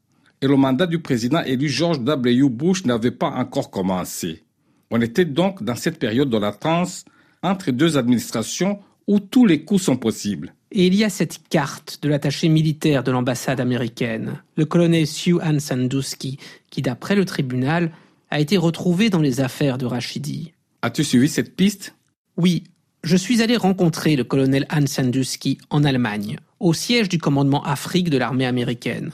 et 0.41 0.47
le 0.47 0.55
mandat 0.55 0.87
du 0.87 0.99
président 0.99 1.43
élu 1.43 1.69
George 1.69 2.01
W. 2.01 2.49
Bush 2.49 2.85
n'avait 2.85 3.11
pas 3.11 3.29
encore 3.29 3.69
commencé. 3.69 4.43
On 4.91 5.01
était 5.01 5.25
donc 5.25 5.63
dans 5.63 5.75
cette 5.75 5.99
période 5.99 6.29
de 6.29 6.37
latence 6.37 7.05
entre 7.43 7.71
deux 7.71 7.97
administrations 7.97 8.79
où 9.07 9.19
tous 9.19 9.45
les 9.45 9.63
coups 9.63 9.83
sont 9.83 9.97
possibles. 9.97 10.53
Et 10.71 10.85
il 10.85 10.95
y 10.95 11.03
a 11.03 11.09
cette 11.09 11.39
carte 11.49 11.99
de 12.01 12.09
l'attaché 12.09 12.47
militaire 12.47 13.03
de 13.03 13.11
l'ambassade 13.11 13.59
américaine, 13.59 14.41
le 14.55 14.65
colonel 14.65 15.07
Sue 15.07 15.41
Ann 15.41 15.59
Sandusky, 15.59 16.37
qui 16.69 16.81
d'après 16.81 17.15
le 17.15 17.25
tribunal 17.25 17.91
a 18.29 18.39
été 18.39 18.55
retrouvé 18.57 19.09
dans 19.09 19.21
les 19.21 19.41
affaires 19.41 19.79
de 19.79 19.87
Rachidi. 19.87 20.53
As-tu 20.83 21.03
suivi 21.03 21.27
cette 21.27 21.55
piste? 21.55 21.95
Oui, 22.37 22.63
je 23.03 23.17
suis 23.17 23.41
allé 23.41 23.57
rencontrer 23.57 24.15
le 24.15 24.23
colonel 24.23 24.67
Ann 24.69 24.85
Sandusky 24.85 25.57
en 25.71 25.83
Allemagne, 25.83 26.37
au 26.59 26.73
siège 26.73 27.09
du 27.09 27.17
commandement 27.17 27.63
Afrique 27.63 28.09
de 28.09 28.17
l'armée 28.17 28.45
américaine. 28.45 29.11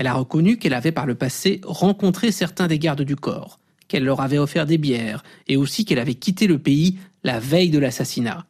Elle 0.00 0.06
a 0.06 0.14
reconnu 0.14 0.56
qu'elle 0.56 0.72
avait 0.72 0.92
par 0.92 1.04
le 1.04 1.14
passé 1.14 1.60
rencontré 1.62 2.32
certains 2.32 2.68
des 2.68 2.78
gardes 2.78 3.02
du 3.02 3.16
corps, 3.16 3.60
qu'elle 3.86 4.04
leur 4.04 4.22
avait 4.22 4.38
offert 4.38 4.64
des 4.64 4.78
bières, 4.78 5.22
et 5.46 5.58
aussi 5.58 5.84
qu'elle 5.84 5.98
avait 5.98 6.14
quitté 6.14 6.46
le 6.46 6.58
pays 6.58 6.96
la 7.22 7.38
veille 7.38 7.68
de 7.68 7.78
l'assassinat. 7.78 8.46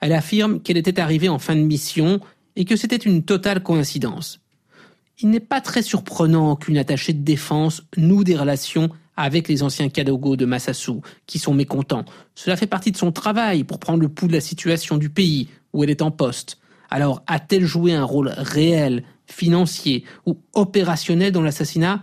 Elle 0.00 0.12
affirme 0.12 0.60
qu'elle 0.60 0.76
était 0.76 0.98
arrivée 0.98 1.28
en 1.28 1.38
fin 1.38 1.54
de 1.54 1.60
mission 1.60 2.18
et 2.56 2.64
que 2.64 2.74
c'était 2.74 2.96
une 2.96 3.22
totale 3.22 3.62
coïncidence. 3.62 4.40
Il 5.20 5.30
n'est 5.30 5.38
pas 5.38 5.60
très 5.60 5.82
surprenant 5.82 6.56
qu'une 6.56 6.78
attachée 6.78 7.12
de 7.12 7.22
défense 7.22 7.84
noue 7.96 8.24
des 8.24 8.34
relations 8.34 8.90
avec 9.16 9.46
les 9.46 9.62
anciens 9.62 9.90
Kadogo 9.90 10.34
de 10.34 10.46
Massassou, 10.46 11.02
qui 11.28 11.38
sont 11.38 11.54
mécontents. 11.54 12.06
Cela 12.34 12.56
fait 12.56 12.66
partie 12.66 12.90
de 12.90 12.96
son 12.96 13.12
travail 13.12 13.62
pour 13.62 13.78
prendre 13.78 14.00
le 14.00 14.08
pouls 14.08 14.26
de 14.26 14.32
la 14.32 14.40
situation 14.40 14.96
du 14.96 15.10
pays 15.10 15.46
où 15.72 15.84
elle 15.84 15.90
est 15.90 16.02
en 16.02 16.10
poste. 16.10 16.58
Alors, 16.90 17.22
a-t-elle 17.28 17.66
joué 17.66 17.94
un 17.94 18.02
rôle 18.02 18.34
réel, 18.36 19.04
financier 19.28 20.04
ou 20.26 20.38
opérationnel 20.54 21.32
dans 21.32 21.42
l'assassinat 21.42 22.02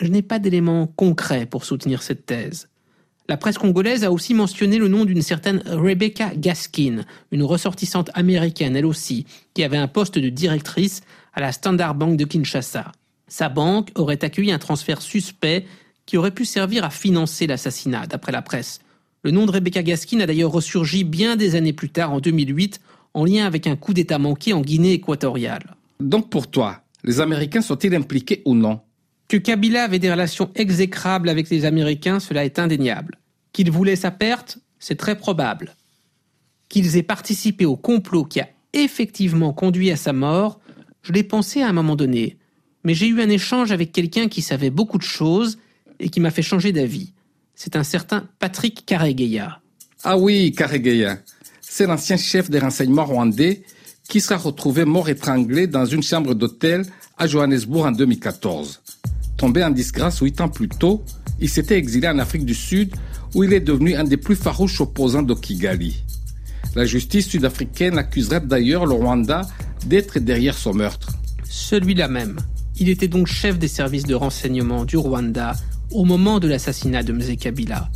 Je 0.00 0.06
n'ai 0.06 0.22
pas 0.22 0.38
d'éléments 0.38 0.86
concrets 0.86 1.46
pour 1.46 1.64
soutenir 1.64 2.02
cette 2.02 2.26
thèse. 2.26 2.68
La 3.28 3.36
presse 3.36 3.58
congolaise 3.58 4.04
a 4.04 4.12
aussi 4.12 4.34
mentionné 4.34 4.78
le 4.78 4.86
nom 4.86 5.04
d'une 5.04 5.22
certaine 5.22 5.62
Rebecca 5.66 6.30
Gaskin, 6.36 7.04
une 7.32 7.42
ressortissante 7.42 8.10
américaine 8.14 8.76
elle 8.76 8.86
aussi, 8.86 9.26
qui 9.52 9.64
avait 9.64 9.76
un 9.76 9.88
poste 9.88 10.18
de 10.18 10.28
directrice 10.28 11.00
à 11.34 11.40
la 11.40 11.50
Standard 11.50 11.96
Bank 11.96 12.16
de 12.16 12.24
Kinshasa. 12.24 12.92
Sa 13.26 13.48
banque 13.48 13.90
aurait 13.96 14.24
accueilli 14.24 14.52
un 14.52 14.58
transfert 14.58 15.02
suspect 15.02 15.66
qui 16.06 16.16
aurait 16.16 16.30
pu 16.30 16.44
servir 16.44 16.84
à 16.84 16.90
financer 16.90 17.48
l'assassinat, 17.48 18.06
d'après 18.06 18.30
la 18.30 18.42
presse. 18.42 18.80
Le 19.24 19.32
nom 19.32 19.44
de 19.44 19.50
Rebecca 19.50 19.82
Gaskin 19.82 20.20
a 20.20 20.26
d'ailleurs 20.26 20.52
ressurgi 20.52 21.02
bien 21.02 21.34
des 21.34 21.56
années 21.56 21.72
plus 21.72 21.90
tard, 21.90 22.12
en 22.12 22.20
2008, 22.20 22.80
en 23.14 23.24
lien 23.24 23.44
avec 23.44 23.66
un 23.66 23.74
coup 23.74 23.92
d'État 23.92 24.18
manqué 24.18 24.52
en 24.52 24.60
Guinée 24.60 24.92
équatoriale. 24.92 25.75
Donc 26.00 26.30
pour 26.30 26.50
toi, 26.50 26.82
les 27.04 27.20
Américains 27.20 27.62
sont-ils 27.62 27.94
impliqués 27.94 28.42
ou 28.44 28.54
non? 28.54 28.80
Que 29.28 29.36
Kabila 29.36 29.84
avait 29.84 29.98
des 29.98 30.10
relations 30.10 30.50
exécrables 30.54 31.28
avec 31.28 31.50
les 31.50 31.64
Américains, 31.64 32.20
cela 32.20 32.44
est 32.44 32.58
indéniable. 32.58 33.18
Qu'il 33.52 33.70
voulait 33.70 33.96
sa 33.96 34.10
perte, 34.10 34.58
c'est 34.78 34.96
très 34.96 35.16
probable. 35.16 35.74
Qu'ils 36.68 36.96
aient 36.96 37.02
participé 37.02 37.64
au 37.64 37.76
complot 37.76 38.24
qui 38.24 38.40
a 38.40 38.48
effectivement 38.72 39.52
conduit 39.52 39.90
à 39.90 39.96
sa 39.96 40.12
mort, 40.12 40.60
je 41.02 41.12
l'ai 41.12 41.24
pensé 41.24 41.62
à 41.62 41.68
un 41.68 41.72
moment 41.72 41.96
donné. 41.96 42.36
Mais 42.84 42.94
j'ai 42.94 43.08
eu 43.08 43.20
un 43.20 43.28
échange 43.28 43.72
avec 43.72 43.90
quelqu'un 43.90 44.28
qui 44.28 44.42
savait 44.42 44.70
beaucoup 44.70 44.98
de 44.98 45.02
choses 45.02 45.58
et 45.98 46.08
qui 46.08 46.20
m'a 46.20 46.30
fait 46.30 46.42
changer 46.42 46.72
d'avis. 46.72 47.12
C'est 47.54 47.74
un 47.74 47.82
certain 47.82 48.28
Patrick 48.38 48.84
Karegeya. 48.86 49.60
Ah 50.04 50.18
oui, 50.18 50.52
Karegeya. 50.52 51.18
C'est 51.60 51.86
l'ancien 51.86 52.16
chef 52.16 52.48
des 52.50 52.58
renseignements 52.58 53.06
rwandais 53.06 53.64
qui 54.08 54.20
sera 54.20 54.38
retrouvé 54.38 54.84
mort 54.84 55.08
étranglé 55.08 55.66
dans 55.66 55.84
une 55.84 56.02
chambre 56.02 56.34
d'hôtel 56.34 56.84
à 57.18 57.26
Johannesburg 57.26 57.86
en 57.86 57.92
2014. 57.92 58.80
Tombé 59.36 59.64
en 59.64 59.70
disgrâce 59.70 60.20
huit 60.20 60.40
ans 60.40 60.48
plus 60.48 60.68
tôt, 60.68 61.04
il 61.40 61.48
s'était 61.48 61.76
exilé 61.76 62.08
en 62.08 62.18
Afrique 62.18 62.44
du 62.44 62.54
Sud 62.54 62.94
où 63.34 63.44
il 63.44 63.52
est 63.52 63.60
devenu 63.60 63.94
un 63.94 64.04
des 64.04 64.16
plus 64.16 64.36
farouches 64.36 64.80
opposants 64.80 65.22
de 65.22 65.34
Kigali. 65.34 66.02
La 66.74 66.84
justice 66.84 67.28
sud-africaine 67.28 67.98
accuserait 67.98 68.40
d'ailleurs 68.40 68.86
le 68.86 68.94
Rwanda 68.94 69.42
d'être 69.86 70.18
derrière 70.18 70.56
son 70.56 70.74
meurtre. 70.74 71.12
Celui-là 71.48 72.08
même. 72.08 72.36
Il 72.78 72.88
était 72.88 73.08
donc 73.08 73.26
chef 73.26 73.58
des 73.58 73.68
services 73.68 74.04
de 74.04 74.14
renseignement 74.14 74.84
du 74.84 74.96
Rwanda 74.96 75.54
au 75.90 76.04
moment 76.04 76.38
de 76.38 76.48
l'assassinat 76.48 77.02
de 77.02 77.12
Mzee 77.12 77.36
Kabila. 77.36 77.90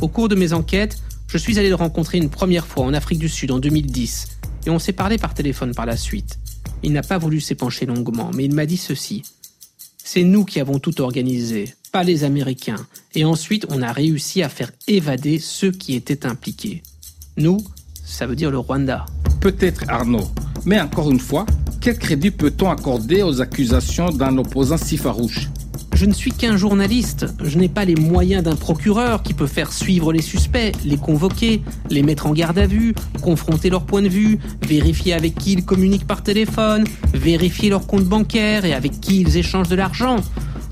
Au 0.00 0.08
cours 0.08 0.28
de 0.28 0.34
mes 0.34 0.52
enquêtes, 0.52 0.98
je 1.28 1.38
suis 1.38 1.58
allé 1.58 1.68
le 1.68 1.74
rencontrer 1.74 2.18
une 2.18 2.30
première 2.30 2.66
fois 2.66 2.84
en 2.84 2.94
Afrique 2.94 3.18
du 3.18 3.28
Sud 3.28 3.50
en 3.50 3.58
2010 3.58 4.35
et 4.66 4.70
on 4.70 4.78
s'est 4.78 4.92
parlé 4.92 5.16
par 5.16 5.32
téléphone 5.32 5.74
par 5.74 5.86
la 5.86 5.96
suite. 5.96 6.38
Il 6.82 6.92
n'a 6.92 7.02
pas 7.02 7.18
voulu 7.18 7.40
s'épancher 7.40 7.86
longuement, 7.86 8.30
mais 8.34 8.44
il 8.44 8.54
m'a 8.54 8.66
dit 8.66 8.76
ceci. 8.76 9.22
C'est 9.96 10.24
nous 10.24 10.44
qui 10.44 10.60
avons 10.60 10.78
tout 10.78 11.00
organisé, 11.00 11.74
pas 11.92 12.02
les 12.02 12.24
Américains, 12.24 12.86
et 13.14 13.24
ensuite 13.24 13.66
on 13.70 13.82
a 13.82 13.92
réussi 13.92 14.42
à 14.42 14.48
faire 14.48 14.70
évader 14.86 15.38
ceux 15.38 15.70
qui 15.70 15.94
étaient 15.94 16.26
impliqués. 16.26 16.82
Nous, 17.36 17.58
ça 18.04 18.26
veut 18.26 18.36
dire 18.36 18.50
le 18.50 18.58
Rwanda. 18.58 19.06
Peut-être 19.40 19.84
Arnaud, 19.88 20.28
mais 20.64 20.80
encore 20.80 21.10
une 21.10 21.20
fois, 21.20 21.46
quel 21.80 21.98
crédit 21.98 22.30
peut-on 22.30 22.70
accorder 22.70 23.22
aux 23.22 23.40
accusations 23.40 24.10
d'un 24.10 24.36
opposant 24.38 24.76
si 24.76 24.96
farouche? 24.96 25.48
Je 25.96 26.04
ne 26.04 26.12
suis 26.12 26.30
qu'un 26.30 26.58
journaliste, 26.58 27.26
je 27.42 27.58
n'ai 27.58 27.68
pas 27.68 27.86
les 27.86 27.94
moyens 27.94 28.42
d'un 28.42 28.54
procureur 28.54 29.22
qui 29.22 29.32
peut 29.32 29.46
faire 29.46 29.72
suivre 29.72 30.12
les 30.12 30.20
suspects, 30.20 30.72
les 30.84 30.98
convoquer, 30.98 31.62
les 31.88 32.02
mettre 32.02 32.26
en 32.26 32.34
garde 32.34 32.58
à 32.58 32.66
vue, 32.66 32.94
confronter 33.22 33.70
leur 33.70 33.86
point 33.86 34.02
de 34.02 34.08
vue, 34.08 34.38
vérifier 34.68 35.14
avec 35.14 35.34
qui 35.36 35.54
ils 35.54 35.64
communiquent 35.64 36.06
par 36.06 36.22
téléphone, 36.22 36.84
vérifier 37.14 37.70
leur 37.70 37.86
compte 37.86 38.04
bancaire 38.04 38.66
et 38.66 38.74
avec 38.74 39.00
qui 39.00 39.22
ils 39.22 39.38
échangent 39.38 39.70
de 39.70 39.74
l'argent. 39.74 40.16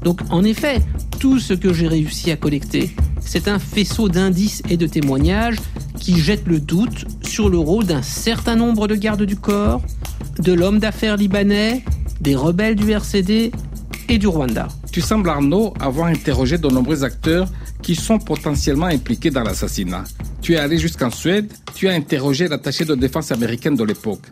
Donc 0.02 0.20
en 0.28 0.44
effet, 0.44 0.82
tout 1.18 1.38
ce 1.38 1.54
que 1.54 1.72
j'ai 1.72 1.88
réussi 1.88 2.30
à 2.30 2.36
collecter, 2.36 2.94
c'est 3.20 3.48
un 3.48 3.58
faisceau 3.58 4.10
d'indices 4.10 4.62
et 4.68 4.76
de 4.76 4.86
témoignages 4.86 5.56
qui 5.98 6.18
jettent 6.18 6.46
le 6.46 6.60
doute 6.60 7.06
sur 7.22 7.48
le 7.48 7.56
rôle 7.56 7.86
d'un 7.86 8.02
certain 8.02 8.56
nombre 8.56 8.88
de 8.88 8.94
gardes 8.94 9.22
du 9.22 9.36
corps, 9.36 9.80
de 10.38 10.52
l'homme 10.52 10.80
d'affaires 10.80 11.16
libanais, 11.16 11.82
des 12.20 12.36
rebelles 12.36 12.76
du 12.76 12.90
RCD 12.90 13.52
et 14.10 14.18
du 14.18 14.26
Rwanda. 14.26 14.68
Tu 14.94 15.00
sembles, 15.00 15.28
Arnaud, 15.28 15.74
avoir 15.80 16.06
interrogé 16.06 16.56
de 16.56 16.68
nombreux 16.68 17.02
acteurs 17.02 17.48
qui 17.82 17.96
sont 17.96 18.20
potentiellement 18.20 18.86
impliqués 18.86 19.32
dans 19.32 19.42
l'assassinat. 19.42 20.04
Tu 20.40 20.52
es 20.52 20.56
allé 20.56 20.78
jusqu'en 20.78 21.10
Suède, 21.10 21.52
tu 21.74 21.88
as 21.88 21.94
interrogé 21.94 22.46
l'attaché 22.46 22.84
de 22.84 22.94
défense 22.94 23.32
américaine 23.32 23.74
de 23.74 23.82
l'époque. 23.82 24.22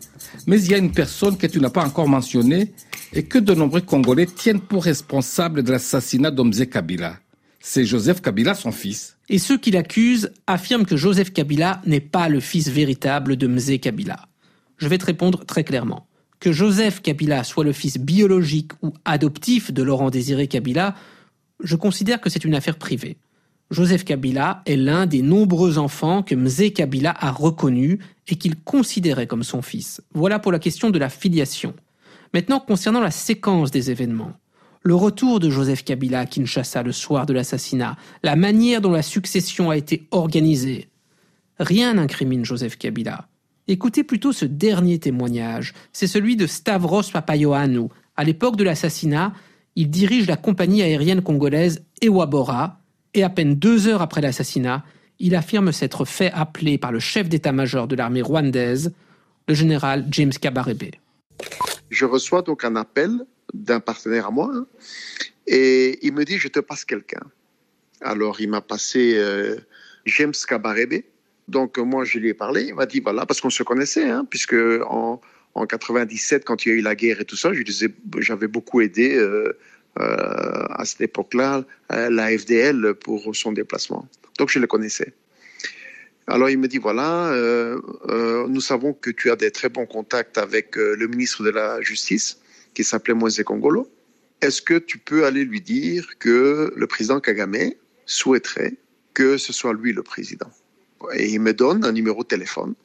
Mais 0.47 0.61
il 0.61 0.71
y 0.71 0.73
a 0.73 0.77
une 0.77 0.93
personne 0.93 1.35
que 1.35 1.47
tu 1.47 1.59
n'as 1.59 1.69
pas 1.69 1.83
encore 1.83 2.07
mentionnée 2.07 2.71
et 3.11 3.23
que 3.23 3.39
de 3.39 3.53
nombreux 3.53 3.81
Congolais 3.81 4.25
tiennent 4.25 4.61
pour 4.61 4.85
responsable 4.85 5.63
de 5.63 5.71
l'assassinat 5.73 6.31
d'Omze 6.31 6.65
Kabila. 6.71 7.17
C'est 7.59 7.83
Joseph 7.83 8.21
Kabila, 8.21 8.53
son 8.53 8.71
fils. 8.71 9.17
Et 9.27 9.39
ceux 9.39 9.57
qui 9.57 9.71
l'accusent 9.71 10.31
affirment 10.47 10.85
que 10.85 10.95
Joseph 10.95 11.33
Kabila 11.33 11.81
n'est 11.85 11.99
pas 11.99 12.29
le 12.29 12.39
fils 12.39 12.69
véritable 12.69 13.35
de 13.35 13.47
Mzé 13.47 13.79
Kabila. 13.79 14.29
Je 14.77 14.87
vais 14.87 14.97
te 14.97 15.07
répondre 15.07 15.45
très 15.45 15.65
clairement. 15.65 16.07
Que 16.43 16.51
Joseph 16.51 17.01
Kabila 17.01 17.45
soit 17.45 17.63
le 17.63 17.71
fils 17.71 17.97
biologique 17.97 18.73
ou 18.81 18.91
adoptif 19.05 19.71
de 19.71 19.81
Laurent 19.81 20.09
Désiré 20.09 20.49
Kabila, 20.49 20.93
je 21.63 21.77
considère 21.77 22.19
que 22.19 22.29
c'est 22.29 22.43
une 22.43 22.53
affaire 22.53 22.77
privée. 22.77 23.15
Joseph 23.71 24.03
Kabila 24.03 24.61
est 24.65 24.75
l'un 24.75 25.05
des 25.05 25.21
nombreux 25.21 25.77
enfants 25.77 26.21
que 26.21 26.35
Mzé 26.35 26.73
Kabila 26.73 27.15
a 27.17 27.31
reconnus 27.31 27.97
et 28.27 28.35
qu'il 28.35 28.57
considérait 28.57 29.25
comme 29.25 29.43
son 29.43 29.61
fils. 29.61 30.01
Voilà 30.13 30.37
pour 30.37 30.51
la 30.51 30.59
question 30.59 30.89
de 30.89 30.99
la 30.99 31.07
filiation. 31.07 31.75
Maintenant, 32.33 32.59
concernant 32.59 32.99
la 32.99 33.11
séquence 33.11 33.71
des 33.71 33.89
événements. 33.89 34.33
Le 34.81 34.95
retour 34.95 35.39
de 35.39 35.49
Joseph 35.49 35.85
Kabila 35.85 36.19
à 36.19 36.25
Kinshasa 36.25 36.83
le 36.83 36.91
soir 36.91 37.25
de 37.25 37.31
l'assassinat, 37.31 37.95
la 38.21 38.35
manière 38.35 38.81
dont 38.81 38.91
la 38.91 39.01
succession 39.01 39.69
a 39.69 39.77
été 39.77 40.09
organisée. 40.11 40.89
Rien 41.57 41.93
n'incrimine 41.93 42.43
Joseph 42.43 42.77
Kabila. 42.77 43.29
Écoutez 43.67 44.03
plutôt 44.03 44.33
ce 44.33 44.45
dernier 44.45 44.99
témoignage. 44.99 45.73
C'est 45.93 46.07
celui 46.07 46.35
de 46.35 46.47
Stavros 46.47 47.03
Papayoannou. 47.11 47.89
À 48.17 48.23
l'époque 48.23 48.57
de 48.57 48.63
l'assassinat, 48.63 49.33
il 49.75 49.89
dirige 49.89 50.27
la 50.27 50.35
compagnie 50.35 50.81
aérienne 50.81 51.21
congolaise 51.21 51.83
Ewabora, 52.01 52.81
et 53.13 53.23
à 53.23 53.29
peine 53.29 53.55
deux 53.55 53.87
heures 53.87 54.01
après 54.01 54.21
l'assassinat, 54.21 54.83
il 55.19 55.35
affirme 55.35 55.71
s'être 55.71 56.03
fait 56.05 56.31
appeler 56.33 56.77
par 56.77 56.91
le 56.91 56.99
chef 56.99 57.29
d'état-major 57.29 57.87
de 57.87 57.95
l'armée 57.95 58.21
rwandaise, 58.21 58.93
le 59.47 59.53
général 59.53 60.05
James 60.11 60.31
Kabarebe. 60.31 60.91
Je 61.89 62.05
reçois 62.05 62.41
donc 62.41 62.65
un 62.65 62.75
appel 62.75 63.11
d'un 63.53 63.79
partenaire 63.79 64.27
à 64.27 64.31
moi 64.31 64.51
hein, 64.53 64.65
et 65.47 65.99
il 66.05 66.13
me 66.13 66.25
dit 66.25 66.37
je 66.37 66.47
te 66.47 66.59
passe 66.59 66.85
quelqu'un. 66.85 67.21
Alors 68.01 68.41
il 68.41 68.49
m'a 68.49 68.61
passé 68.61 69.13
euh, 69.15 69.57
James 70.05 70.33
Kabarebe 70.47 71.03
donc 71.47 71.77
moi, 71.77 72.05
je 72.05 72.19
lui 72.19 72.29
ai 72.29 72.33
parlé. 72.33 72.65
Il 72.69 72.75
m'a 72.75 72.85
dit 72.85 72.99
voilà, 72.99 73.25
parce 73.25 73.41
qu'on 73.41 73.49
se 73.49 73.63
connaissait, 73.63 74.09
hein, 74.09 74.25
puisque 74.29 74.55
en, 74.87 75.21
en 75.55 75.65
97, 75.65 76.45
quand 76.45 76.65
il 76.65 76.69
y 76.69 76.71
a 76.71 76.75
eu 76.75 76.81
la 76.81 76.95
guerre 76.95 77.21
et 77.21 77.25
tout 77.25 77.35
ça, 77.35 77.53
je 77.53 77.61
disais, 77.61 77.89
j'avais 78.19 78.47
beaucoup 78.47 78.81
aidé 78.81 79.15
euh, 79.15 79.57
euh, 79.99 80.65
à 80.69 80.85
cette 80.85 81.01
époque-là 81.01 81.63
euh, 81.91 82.09
la 82.09 82.37
FDL 82.37 82.95
pour 82.95 83.35
son 83.35 83.51
déplacement. 83.51 84.07
Donc 84.37 84.49
je 84.49 84.59
le 84.59 84.67
connaissais. 84.67 85.13
Alors 86.27 86.49
il 86.49 86.57
me 86.57 86.67
dit 86.67 86.77
voilà, 86.77 87.31
euh, 87.33 87.81
euh, 88.09 88.47
nous 88.47 88.61
savons 88.61 88.93
que 88.93 89.09
tu 89.09 89.29
as 89.29 89.35
des 89.35 89.51
très 89.51 89.67
bons 89.67 89.85
contacts 89.85 90.37
avec 90.37 90.77
euh, 90.77 90.95
le 90.97 91.07
ministre 91.07 91.43
de 91.43 91.49
la 91.49 91.81
Justice, 91.81 92.39
qui 92.73 92.83
s'appelait 92.83 93.13
Moise 93.13 93.41
Kongolo. 93.43 93.91
Est-ce 94.41 94.61
que 94.61 94.75
tu 94.75 94.97
peux 94.97 95.25
aller 95.25 95.43
lui 95.43 95.61
dire 95.61 96.07
que 96.19 96.73
le 96.75 96.87
président 96.87 97.19
Kagame 97.19 97.73
souhaiterait 98.05 98.75
que 99.13 99.37
ce 99.37 99.51
soit 99.51 99.73
lui 99.73 99.91
le 99.91 100.01
président? 100.01 100.49
Et 101.13 101.29
il 101.29 101.39
me 101.39 101.53
donne 101.53 101.83
un 101.85 101.91
numéro 101.91 102.23
de 102.23 102.27
téléphone 102.27 102.75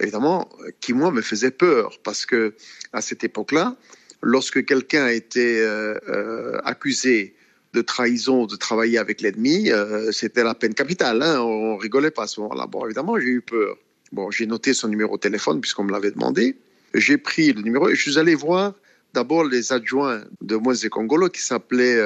évidemment, 0.00 0.48
qui 0.80 0.92
moi 0.92 1.10
me 1.10 1.22
faisait 1.22 1.50
peur 1.50 1.98
parce 2.02 2.26
que 2.26 2.54
à 2.92 3.00
cette 3.00 3.24
époque-là, 3.24 3.76
lorsque 4.22 4.64
quelqu'un 4.64 5.08
était 5.08 5.60
euh, 5.60 5.98
euh, 6.08 6.58
accusé 6.64 7.34
de 7.74 7.82
trahison, 7.82 8.46
de 8.46 8.56
travailler 8.56 8.98
avec 8.98 9.20
l'ennemi, 9.20 9.70
euh, 9.70 10.10
c'était 10.12 10.44
la 10.44 10.54
peine 10.54 10.74
capitale. 10.74 11.22
Hein, 11.22 11.40
on 11.40 11.76
rigolait 11.76 12.10
pas 12.10 12.24
à 12.24 12.26
ce 12.26 12.40
moment-là. 12.40 12.66
Bon, 12.66 12.84
évidemment, 12.84 13.18
j'ai 13.18 13.26
eu 13.26 13.42
peur. 13.42 13.76
Bon, 14.12 14.30
j'ai 14.30 14.46
noté 14.46 14.72
son 14.72 14.88
numéro 14.88 15.16
de 15.16 15.20
téléphone 15.20 15.60
puisqu'on 15.60 15.84
me 15.84 15.92
l'avait 15.92 16.10
demandé. 16.10 16.56
J'ai 16.94 17.18
pris 17.18 17.52
le 17.52 17.62
numéro 17.62 17.88
et 17.88 17.94
je 17.94 18.00
suis 18.00 18.18
allé 18.18 18.34
voir 18.34 18.74
d'abord 19.12 19.44
les 19.44 19.72
adjoints 19.72 20.22
de 20.40 20.56
Moise 20.56 20.88
Congolo 20.88 21.28
qui 21.28 21.42
s'appelaient 21.42 22.00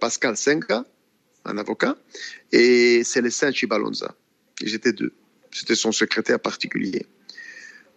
Pascal 0.00 0.36
Senka, 0.38 0.86
un 1.44 1.58
avocat, 1.58 1.96
et 2.52 3.04
Célestin 3.04 3.52
Chibalonza. 3.52 4.14
J'étais 4.62 4.92
deux. 4.92 5.12
C'était 5.50 5.74
son 5.74 5.92
secrétaire 5.92 6.40
particulier. 6.40 7.06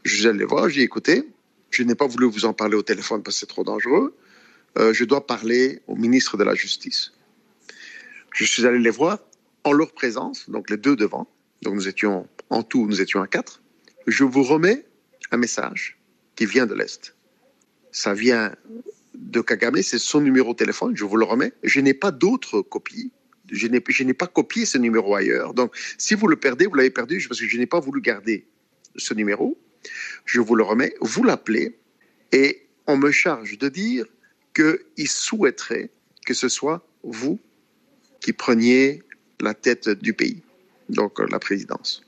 Je 0.04 0.16
suis 0.16 0.28
allé 0.28 0.40
les 0.40 0.46
voir, 0.46 0.70
j'ai 0.70 0.82
écouté. 0.82 1.24
Je 1.70 1.84
n'ai 1.84 1.96
pas 1.96 2.08
voulu 2.08 2.28
vous 2.28 2.46
en 2.46 2.54
parler 2.54 2.76
au 2.76 2.84
téléphone 2.84 3.24
parce 3.24 3.36
que 3.36 3.40
c'est 3.42 3.46
trop 3.48 3.64
dangereux. 3.64 4.16
Euh, 4.78 4.94
je 4.94 5.04
dois 5.04 5.26
parler 5.26 5.82
au 5.88 5.96
ministre 5.96 6.38
de 6.38 6.44
la 6.44 6.56
Justice. 6.56 7.12
Je 8.34 8.46
suis 8.46 8.66
allé 8.66 8.80
les 8.80 8.90
voir 8.90 9.20
en 9.64 9.74
leur 9.74 9.92
présence, 9.92 10.50
donc 10.50 10.70
les 10.70 10.78
deux 10.78 10.96
devant. 10.96 11.28
Donc 11.64 11.74
nous 11.74 11.88
étions, 11.88 12.28
en 12.50 12.64
tout, 12.64 12.86
nous 12.88 13.02
étions 13.02 13.22
à 13.22 13.28
quatre. 13.28 13.62
Je 14.06 14.24
vous 14.24 14.44
remets 14.44 14.86
un 15.32 15.38
message 15.38 15.98
qui 16.36 16.46
vient 16.46 16.68
de 16.68 16.74
l'Est. 16.74 17.16
Ça 17.92 18.14
vient 18.14 18.56
de 19.16 19.42
Kagame, 19.42 19.82
c'est 19.82 19.98
son 19.98 20.22
numéro 20.22 20.54
de 20.54 20.58
téléphone, 20.58 20.96
je 20.96 21.04
vous 21.04 21.18
le 21.18 21.26
remets. 21.26 21.54
Je 21.64 21.80
n'ai 21.80 21.96
pas 21.96 22.12
d'autres 22.12 22.62
copies. 22.62 23.12
Je 23.52 23.68
n'ai 23.68 24.14
pas 24.14 24.28
copié 24.28 24.66
ce 24.66 24.78
numéro 24.78 25.16
ailleurs. 25.16 25.54
Donc, 25.54 25.76
si 25.98 26.16
vous 26.16 26.28
le 26.28 26.36
perdez, 26.36 26.66
vous 26.66 26.76
l'avez 26.76 26.90
perdu 26.90 27.26
parce 27.28 27.40
que 27.40 27.48
je 27.48 27.58
n'ai 27.58 27.66
pas 27.66 27.80
voulu 27.80 28.02
garder 28.02 28.46
ce 28.96 29.14
numéro. 29.14 29.58
Je 30.26 30.42
vous 30.42 30.56
le 30.56 30.64
remets, 30.64 30.94
vous 31.02 31.24
l'appelez 31.24 31.78
et 32.32 32.68
on 32.88 32.98
me 32.98 33.12
charge 33.12 33.58
de 33.58 33.70
dire 33.70 34.06
qu'il 34.54 35.08
souhaiterait 35.08 35.90
que 36.26 36.34
ce 36.34 36.50
soit 36.50 36.86
vous 37.04 37.40
qui 38.20 38.34
preniez 38.34 39.04
la 39.40 39.54
tête 39.54 39.90
du 39.90 40.14
pays, 40.14 40.42
donc 40.90 41.20
la 41.20 41.40
présidence. 41.40 42.04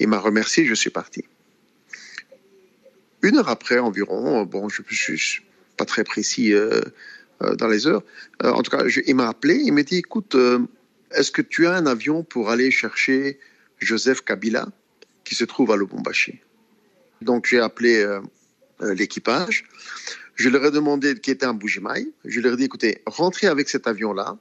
Il 0.00 0.08
m'a 0.08 0.18
remercié, 0.18 0.66
je 0.66 0.74
suis 0.74 0.90
parti. 0.90 1.24
Une 3.22 3.38
heure 3.38 3.48
après 3.48 3.78
environ, 3.78 4.44
bon, 4.44 4.68
je 4.68 4.82
ne 4.82 5.16
suis 5.16 5.42
pas 5.76 5.84
très 5.84 6.04
précis 6.04 6.52
euh, 6.52 6.68
euh, 6.68 6.82
dans 7.40 7.68
les 7.68 7.86
heures, 7.86 8.02
euh, 8.42 8.50
en 8.50 8.62
tout 8.62 8.70
cas, 8.70 8.84
il 9.06 9.14
m'a 9.14 9.28
appelé, 9.28 9.56
il 9.56 9.72
m'a 9.72 9.82
dit, 9.82 9.96
écoute, 9.96 10.36
est-ce 11.14 11.30
que 11.30 11.42
tu 11.42 11.66
as 11.66 11.74
un 11.74 11.86
avion 11.86 12.24
pour 12.24 12.50
aller 12.50 12.70
chercher 12.70 13.38
Joseph 13.78 14.22
Kabila 14.22 14.68
qui 15.24 15.34
se 15.34 15.44
trouve 15.44 15.70
à 15.70 15.76
Lubumbashi? 15.76 16.40
Donc 17.22 17.46
j'ai 17.46 17.60
appelé 17.60 18.02
euh, 18.02 18.20
euh, 18.82 18.94
l'équipage. 18.94 19.64
Je 20.34 20.48
leur 20.48 20.64
ai 20.64 20.70
demandé 20.70 21.14
qui 21.14 21.30
était 21.30 21.46
un 21.46 21.54
Bujimaï. 21.54 22.12
Je 22.24 22.40
leur 22.40 22.54
ai 22.54 22.56
dit, 22.56 22.64
écoutez, 22.64 23.02
rentrez 23.06 23.46
avec 23.46 23.68
cet 23.68 23.86
avion-là 23.86 24.36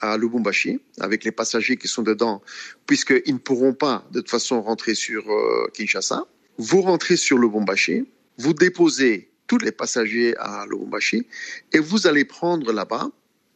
à 0.00 0.16
Lubumbashi, 0.16 0.80
avec 1.00 1.24
les 1.24 1.32
passagers 1.32 1.76
qui 1.76 1.88
sont 1.88 2.02
dedans, 2.02 2.42
puisqu'ils 2.86 3.34
ne 3.34 3.38
pourront 3.38 3.74
pas 3.74 4.06
de 4.10 4.20
toute 4.20 4.30
façon 4.30 4.62
rentrer 4.62 4.94
sur 4.94 5.30
euh, 5.30 5.68
Kinshasa. 5.74 6.26
Vous 6.58 6.82
rentrez 6.82 7.16
sur 7.16 7.38
Lubumbashi, 7.38 8.08
vous 8.38 8.54
déposez 8.54 9.31
tous 9.46 9.58
les 9.58 9.72
passagers 9.72 10.36
à 10.38 10.64
Lubumbashi 10.70 11.26
et 11.72 11.78
vous 11.78 12.06
allez 12.06 12.24
prendre 12.24 12.72
là-bas 12.72 13.10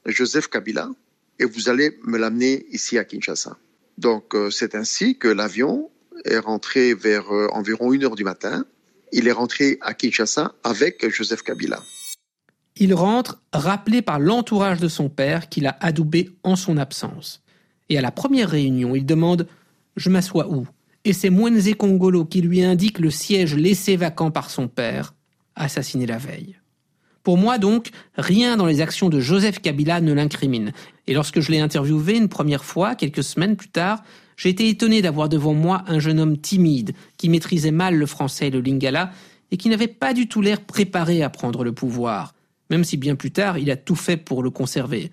Joseph 0.06 0.48
Kabila 0.48 0.88
et 1.38 1.44
vous 1.44 1.68
allez 1.68 1.98
me 2.04 2.18
l'amener 2.18 2.66
ici 2.70 2.98
à 2.98 3.04
Kinshasa. 3.04 3.56
Donc 3.98 4.34
c'est 4.50 4.74
ainsi 4.74 5.16
que 5.18 5.28
l'avion 5.28 5.90
est 6.24 6.38
rentré 6.38 6.94
vers 6.94 7.32
euh, 7.32 7.48
environ 7.52 7.92
1 7.92 8.02
heure 8.02 8.16
du 8.16 8.24
matin. 8.24 8.64
Il 9.12 9.28
est 9.28 9.32
rentré 9.32 9.78
à 9.80 9.94
Kinshasa 9.94 10.54
avec 10.64 11.08
Joseph 11.08 11.42
Kabila. 11.42 11.82
Il 12.76 12.92
rentre 12.94 13.40
rappelé 13.52 14.02
par 14.02 14.18
l'entourage 14.18 14.80
de 14.80 14.88
son 14.88 15.08
père 15.08 15.48
qu'il 15.48 15.66
a 15.66 15.76
adoubé 15.80 16.30
en 16.42 16.56
son 16.56 16.76
absence. 16.76 17.42
Et 17.88 17.96
à 17.96 18.02
la 18.02 18.10
première 18.10 18.50
réunion, 18.50 18.94
il 18.94 19.06
demande 19.06 19.46
Je 19.96 20.10
m'assois 20.10 20.50
où? 20.50 20.66
Et 21.04 21.12
c'est 21.12 21.30
Mwenze 21.30 21.74
Kongolo 21.76 22.24
qui 22.24 22.42
lui 22.42 22.62
indique 22.62 22.98
le 22.98 23.10
siège 23.10 23.54
laissé 23.54 23.96
vacant 23.96 24.30
par 24.30 24.50
son 24.50 24.68
père, 24.68 25.14
assassiné 25.56 26.06
la 26.06 26.18
veille. 26.18 26.56
Pour 27.22 27.38
moi 27.38 27.58
donc, 27.58 27.90
rien 28.16 28.56
dans 28.56 28.66
les 28.66 28.80
actions 28.80 29.08
de 29.08 29.18
Joseph 29.18 29.60
Kabila 29.60 30.00
ne 30.00 30.12
l'incrimine. 30.12 30.72
Et 31.08 31.14
lorsque 31.14 31.40
je 31.40 31.50
l'ai 31.50 31.58
interviewé 31.58 32.16
une 32.16 32.28
première 32.28 32.64
fois, 32.64 32.94
quelques 32.94 33.24
semaines 33.24 33.56
plus 33.56 33.68
tard, 33.68 34.04
j'ai 34.36 34.50
été 34.50 34.68
étonné 34.68 35.02
d'avoir 35.02 35.28
devant 35.28 35.54
moi 35.54 35.82
un 35.88 35.98
jeune 35.98 36.20
homme 36.20 36.38
timide, 36.38 36.92
qui 37.16 37.28
maîtrisait 37.28 37.72
mal 37.72 37.96
le 37.96 38.06
français 38.06 38.46
et 38.48 38.50
le 38.50 38.60
lingala, 38.60 39.10
et 39.50 39.56
qui 39.56 39.68
n'avait 39.68 39.88
pas 39.88 40.12
du 40.14 40.28
tout 40.28 40.40
l'air 40.40 40.60
préparé 40.60 41.22
à 41.22 41.30
prendre 41.30 41.64
le 41.64 41.72
pouvoir, 41.72 42.34
même 42.70 42.84
si 42.84 42.96
bien 42.96 43.16
plus 43.16 43.30
tard 43.30 43.58
il 43.58 43.70
a 43.70 43.76
tout 43.76 43.96
fait 43.96 44.16
pour 44.16 44.42
le 44.42 44.50
conserver. 44.50 45.10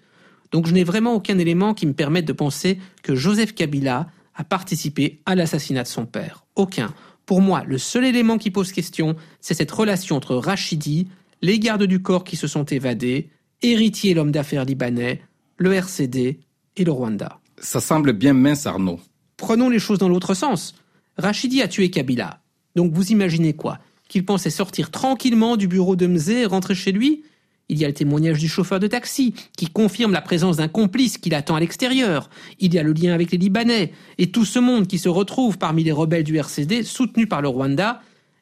Donc 0.52 0.68
je 0.68 0.74
n'ai 0.74 0.84
vraiment 0.84 1.16
aucun 1.16 1.40
élément 1.40 1.74
qui 1.74 1.88
me 1.88 1.94
permette 1.94 2.26
de 2.26 2.34
penser 2.34 2.78
que 3.02 3.16
Joseph 3.16 3.56
Kabila 3.56 4.08
a 4.36 4.44
participé 4.44 5.20
à 5.26 5.36
l'assassinat 5.36 5.84
de 5.84 5.88
son 5.88 6.06
père. 6.06 6.46
Aucun. 6.56 6.94
Pour 7.26 7.42
moi, 7.42 7.64
le 7.66 7.78
seul 7.78 8.06
élément 8.06 8.38
qui 8.38 8.52
pose 8.52 8.72
question, 8.72 9.16
c'est 9.40 9.54
cette 9.54 9.72
relation 9.72 10.16
entre 10.16 10.36
Rachidi, 10.36 11.08
les 11.42 11.60
gardes 11.60 11.84
du 11.84 12.02
corps 12.02 12.24
qui 12.24 12.36
se 12.36 12.48
sont 12.48 12.66
évadés, 12.66 13.30
héritier 13.62 14.14
l'homme 14.14 14.32
d'affaires 14.32 14.66
libanais, 14.66 15.22
le 15.58 15.74
RCD 15.74 16.40
et 16.76 16.84
le 16.84 16.92
Rwanda. 16.92 17.40
Ça 17.60 17.80
semble 17.80 18.14
bien 18.14 18.34
mince, 18.34 18.66
Arnaud. 18.66 19.00
Prenons 19.38 19.70
les 19.70 19.80
choses 19.80 20.00
dans 20.00 20.10
l'autre 20.10 20.34
sens. 20.34 20.76
Rachidi 21.18 21.62
a 21.62 21.68
tué 21.68 21.90
Kabila. 21.90 22.42
Donc 22.76 22.94
vous 22.94 23.12
imaginez 23.12 23.54
quoi? 23.54 23.80
Qu'il 24.10 24.26
pensait 24.26 24.50
sortir 24.50 24.92
tranquillement 24.92 25.58
du 25.58 25.68
bureau 25.68 25.96
de 25.96 26.08
Mzé 26.08 26.42
et 26.42 26.46
rentrer 26.46 26.76
chez 26.76 26.92
lui? 26.92 27.24
Il 27.70 27.80
y 27.80 27.86
a 27.86 27.88
le 27.88 27.94
témoignage 27.94 28.40
du 28.40 28.48
chauffeur 28.48 28.80
de 28.80 28.88
taxi, 28.88 29.34
qui 29.58 29.68
confirme 29.68 30.12
la 30.12 30.22
présence 30.22 30.58
d'un 30.58 30.68
complice 30.68 31.18
qui 31.18 31.30
l'attend 31.30 31.56
à 31.56 31.60
l'extérieur. 31.60 32.30
Il 32.60 32.74
y 32.74 32.80
a 32.80 32.84
le 32.84 32.94
lien 32.94 33.14
avec 33.14 33.32
les 33.32 33.38
Libanais, 33.38 33.92
et 34.18 34.32
tout 34.32 34.46
ce 34.46 34.60
monde 34.60 34.88
qui 34.88 35.00
se 35.00 35.10
retrouve 35.10 35.58
parmi 35.58 35.84
les 35.84 35.92
rebelles 35.92 36.24
du 36.24 36.36
RCD, 36.38 36.84
soutenus 36.84 37.30
par 37.30 37.42
le 37.42 37.48
Rwanda. 37.48 38.02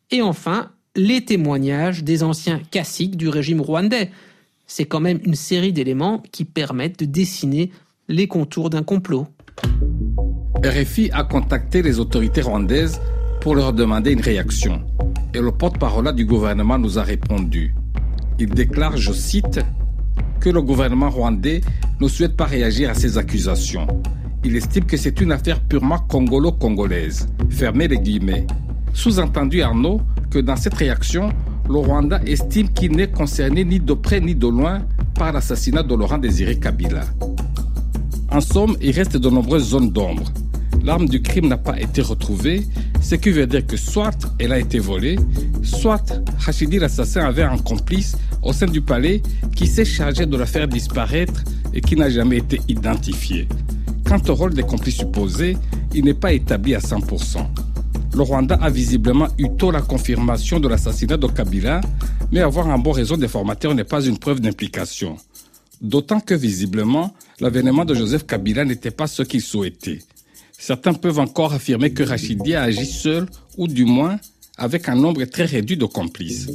Et 0.09 0.21
enfin, 0.21 0.71
les 0.95 1.23
témoignages 1.23 2.03
des 2.03 2.23
anciens 2.23 2.59
caciques 2.71 3.15
du 3.15 3.29
régime 3.29 3.61
rwandais. 3.61 4.11
C'est 4.67 4.85
quand 4.85 4.99
même 4.99 5.19
une 5.23 5.35
série 5.35 5.73
d'éléments 5.73 6.23
qui 6.31 6.45
permettent 6.45 6.99
de 6.99 7.05
dessiner 7.05 7.71
les 8.07 8.27
contours 8.27 8.69
d'un 8.69 8.83
complot. 8.83 9.27
RFI 10.63 11.09
a 11.11 11.23
contacté 11.23 11.81
les 11.81 11.99
autorités 11.99 12.41
rwandaises 12.41 12.99
pour 13.41 13.55
leur 13.55 13.73
demander 13.73 14.11
une 14.11 14.21
réaction. 14.21 14.81
Et 15.33 15.39
le 15.39 15.51
porte-parole 15.51 16.13
du 16.13 16.25
gouvernement 16.25 16.77
nous 16.77 16.99
a 16.99 17.03
répondu. 17.03 17.73
Il 18.41 18.49
déclare, 18.49 18.97
je 18.97 19.13
cite, 19.13 19.59
que 20.39 20.49
le 20.49 20.63
gouvernement 20.63 21.11
rwandais 21.11 21.61
ne 21.99 22.07
souhaite 22.07 22.35
pas 22.35 22.45
réagir 22.45 22.89
à 22.89 22.95
ces 22.95 23.19
accusations. 23.19 23.85
Il 24.43 24.55
estime 24.55 24.85
que 24.85 24.97
c'est 24.97 25.21
une 25.21 25.31
affaire 25.31 25.59
purement 25.59 25.99
congolo-congolaise. 25.99 27.27
Fermez 27.51 27.87
les 27.87 27.99
guillemets. 27.99 28.47
Sous-entendu 28.93 29.61
Arnaud 29.61 30.01
que 30.31 30.39
dans 30.39 30.55
cette 30.55 30.73
réaction, 30.73 31.29
le 31.69 31.75
Rwanda 31.75 32.19
estime 32.25 32.69
qu'il 32.69 32.95
n'est 32.95 33.11
concerné 33.11 33.63
ni 33.63 33.79
de 33.79 33.93
près 33.93 34.19
ni 34.19 34.33
de 34.33 34.47
loin 34.47 34.81
par 35.13 35.31
l'assassinat 35.33 35.83
de 35.83 35.93
Laurent 35.93 36.17
Désiré 36.17 36.57
Kabila. 36.57 37.03
En 38.31 38.41
somme, 38.41 38.75
il 38.81 38.89
reste 38.89 39.17
de 39.17 39.29
nombreuses 39.29 39.69
zones 39.69 39.91
d'ombre 39.91 40.33
l'arme 40.83 41.07
du 41.07 41.21
crime 41.21 41.47
n'a 41.47 41.57
pas 41.57 41.79
été 41.79 42.01
retrouvée, 42.01 42.65
ce 43.01 43.15
qui 43.15 43.31
veut 43.31 43.47
dire 43.47 43.65
que 43.65 43.77
soit 43.77 44.17
elle 44.39 44.51
a 44.51 44.59
été 44.59 44.79
volée, 44.79 45.17
soit 45.63 46.21
Rachidi 46.39 46.79
l'assassin 46.79 47.25
avait 47.25 47.43
un 47.43 47.57
complice 47.57 48.17
au 48.43 48.53
sein 48.53 48.65
du 48.65 48.81
palais 48.81 49.21
qui 49.55 49.67
s'est 49.67 49.85
chargé 49.85 50.25
de 50.25 50.37
la 50.37 50.45
faire 50.45 50.67
disparaître 50.67 51.43
et 51.73 51.81
qui 51.81 51.95
n'a 51.95 52.09
jamais 52.09 52.37
été 52.37 52.59
identifié. 52.67 53.47
Quant 54.05 54.21
au 54.27 54.35
rôle 54.35 54.53
des 54.53 54.63
complices 54.63 54.97
supposés, 54.97 55.57
il 55.93 56.05
n'est 56.05 56.13
pas 56.13 56.33
établi 56.33 56.75
à 56.75 56.79
100%. 56.79 57.45
Le 58.13 58.21
Rwanda 58.21 58.55
a 58.55 58.69
visiblement 58.69 59.27
eu 59.37 59.47
tôt 59.57 59.71
la 59.71 59.81
confirmation 59.81 60.59
de 60.59 60.67
l'assassinat 60.67 61.17
de 61.17 61.27
Kabila, 61.27 61.79
mais 62.31 62.41
avoir 62.41 62.69
un 62.69 62.77
bon 62.77 62.91
réseau 62.91 63.15
d'informateurs 63.15 63.73
n'est 63.73 63.85
pas 63.85 64.03
une 64.03 64.17
preuve 64.17 64.41
d'implication. 64.41 65.15
D'autant 65.81 66.19
que 66.19 66.33
visiblement, 66.33 67.13
l'avènement 67.39 67.85
de 67.85 67.93
Joseph 67.93 68.25
Kabila 68.25 68.65
n'était 68.65 68.91
pas 68.91 69.07
ce 69.07 69.23
qu'il 69.23 69.41
souhaitait. 69.41 69.99
Certains 70.51 70.93
peuvent 70.93 71.19
encore 71.19 71.53
affirmer 71.53 71.91
que 71.91 72.03
Rachidi 72.03 72.53
a 72.53 72.63
agi 72.63 72.85
seul 72.85 73.25
ou 73.57 73.67
du 73.67 73.85
moins 73.85 74.19
avec 74.61 74.89
un 74.89 74.95
nombre 74.95 75.23
très 75.25 75.45
réduit 75.45 75.75
de 75.75 75.85
complices. 75.85 76.47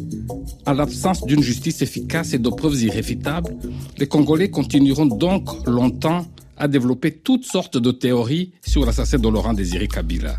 En 0.64 0.75
l'absence 0.75 1.27
d'une 1.27 1.42
justice 1.42 1.83
efficace 1.83 2.35
et 2.35 2.38
de 2.38 2.49
preuves 2.49 2.81
irréfutables, 2.81 3.57
les 3.99 4.07
Congolais 4.07 4.49
continueront 4.49 5.07
donc 5.07 5.66
longtemps 5.66 6.25
à 6.57 6.69
développer 6.69 7.11
toutes 7.11 7.45
sortes 7.45 7.77
de 7.77 7.90
théories 7.90 8.53
sur 8.64 8.87
l'assassin 8.87 9.19
de 9.19 9.29
Laurent 9.29 9.55
Désiré 9.55 9.88
Kabila. 9.88 10.37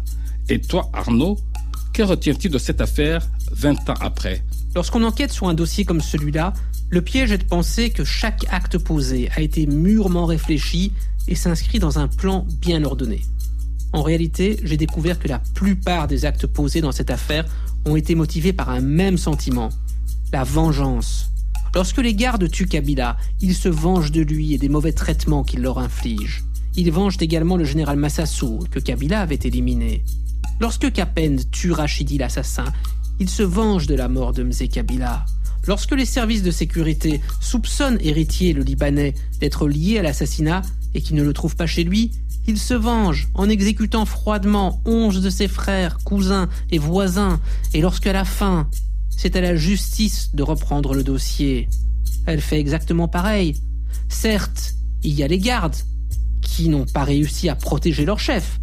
Et 0.47 0.61
toi, 0.61 0.89
Arnaud, 0.93 1.37
que 1.93 2.03
retiens-tu 2.03 2.47
de 2.47 2.57
cette 2.57 2.79
affaire 2.79 3.27
20 3.51 3.89
ans 3.89 3.99
après? 3.99 4.43
Lorsqu'on 4.73 5.03
enquête 5.03 5.33
sur 5.33 5.49
un 5.49 5.53
dossier 5.53 5.83
comme 5.83 5.99
celui-là, 5.99 6.53
le 6.89 7.01
piège 7.01 7.33
est 7.33 7.37
de 7.37 7.43
penser 7.43 7.89
que 7.89 8.05
chaque 8.05 8.45
acte 8.49 8.77
posé 8.77 9.29
a 9.35 9.41
été 9.41 9.67
mûrement 9.67 10.25
réfléchi 10.25 10.93
et 11.27 11.35
s'inscrit 11.35 11.79
dans 11.79 11.99
un 11.99 12.07
plan 12.07 12.47
bien 12.61 12.85
ordonné. 12.85 13.23
En 13.97 14.03
réalité, 14.03 14.59
j'ai 14.61 14.77
découvert 14.77 15.17
que 15.17 15.27
la 15.27 15.39
plupart 15.39 16.07
des 16.07 16.23
actes 16.23 16.45
posés 16.45 16.81
dans 16.81 16.91
cette 16.91 17.09
affaire 17.09 17.45
ont 17.83 17.95
été 17.95 18.13
motivés 18.13 18.53
par 18.53 18.69
un 18.69 18.79
même 18.79 19.17
sentiment, 19.17 19.69
la 20.31 20.43
vengeance. 20.43 21.31
Lorsque 21.73 21.97
les 21.97 22.13
gardes 22.13 22.47
tuent 22.47 22.67
Kabila, 22.67 23.17
ils 23.41 23.55
se 23.55 23.69
vengent 23.69 24.11
de 24.11 24.21
lui 24.21 24.53
et 24.53 24.59
des 24.59 24.69
mauvais 24.69 24.91
traitements 24.91 25.43
qu'il 25.43 25.61
leur 25.61 25.79
inflige. 25.79 26.43
Ils 26.75 26.91
vengent 26.91 27.17
également 27.19 27.57
le 27.57 27.63
général 27.63 27.97
Massassou, 27.97 28.59
que 28.69 28.79
Kabila 28.79 29.21
avait 29.21 29.39
éliminé. 29.43 30.03
Lorsque 30.59 30.93
Kapen 30.93 31.39
tue 31.49 31.71
Rachidi 31.71 32.19
l'assassin, 32.19 32.71
il 33.19 33.31
se 33.31 33.41
venge 33.41 33.87
de 33.87 33.95
la 33.95 34.09
mort 34.09 34.31
de 34.31 34.43
Mzé 34.43 34.67
Kabila. 34.67 35.25
Lorsque 35.65 35.95
les 35.95 36.05
services 36.05 36.43
de 36.43 36.51
sécurité 36.51 37.19
soupçonnent 37.41 37.97
Héritier, 38.01 38.53
le 38.53 38.61
Libanais, 38.61 39.15
d'être 39.39 39.67
lié 39.67 39.97
à 39.97 40.03
l'assassinat 40.03 40.61
et 40.93 41.01
qui 41.01 41.15
ne 41.15 41.23
le 41.23 41.33
trouvent 41.33 41.55
pas 41.55 41.65
chez 41.65 41.83
lui, 41.83 42.11
il 42.47 42.57
se 42.57 42.73
venge 42.73 43.27
en 43.33 43.49
exécutant 43.49 44.05
froidement 44.05 44.81
onze 44.85 45.21
de 45.21 45.29
ses 45.29 45.49
frères, 45.49 45.97
cousins 46.05 46.47
et 46.71 46.77
voisins, 46.77 47.39
et 47.73 47.81
lorsqu'à 47.81 48.13
la 48.13 48.23
fin, 48.23 48.69
c'est 49.09 49.35
à 49.35 49.41
la 49.41 49.55
justice 49.55 50.33
de 50.33 50.43
reprendre 50.43 50.93
le 50.93 51.03
dossier. 51.03 51.67
Elle 52.25 52.41
fait 52.41 52.59
exactement 52.59 53.09
pareil. 53.09 53.55
Certes, 54.07 54.75
il 55.03 55.13
y 55.13 55.23
a 55.23 55.27
les 55.27 55.39
gardes, 55.39 55.75
qui 56.41 56.69
n'ont 56.69 56.85
pas 56.85 57.03
réussi 57.03 57.49
à 57.49 57.55
protéger 57.55 58.05
leur 58.05 58.19
chef. 58.19 58.59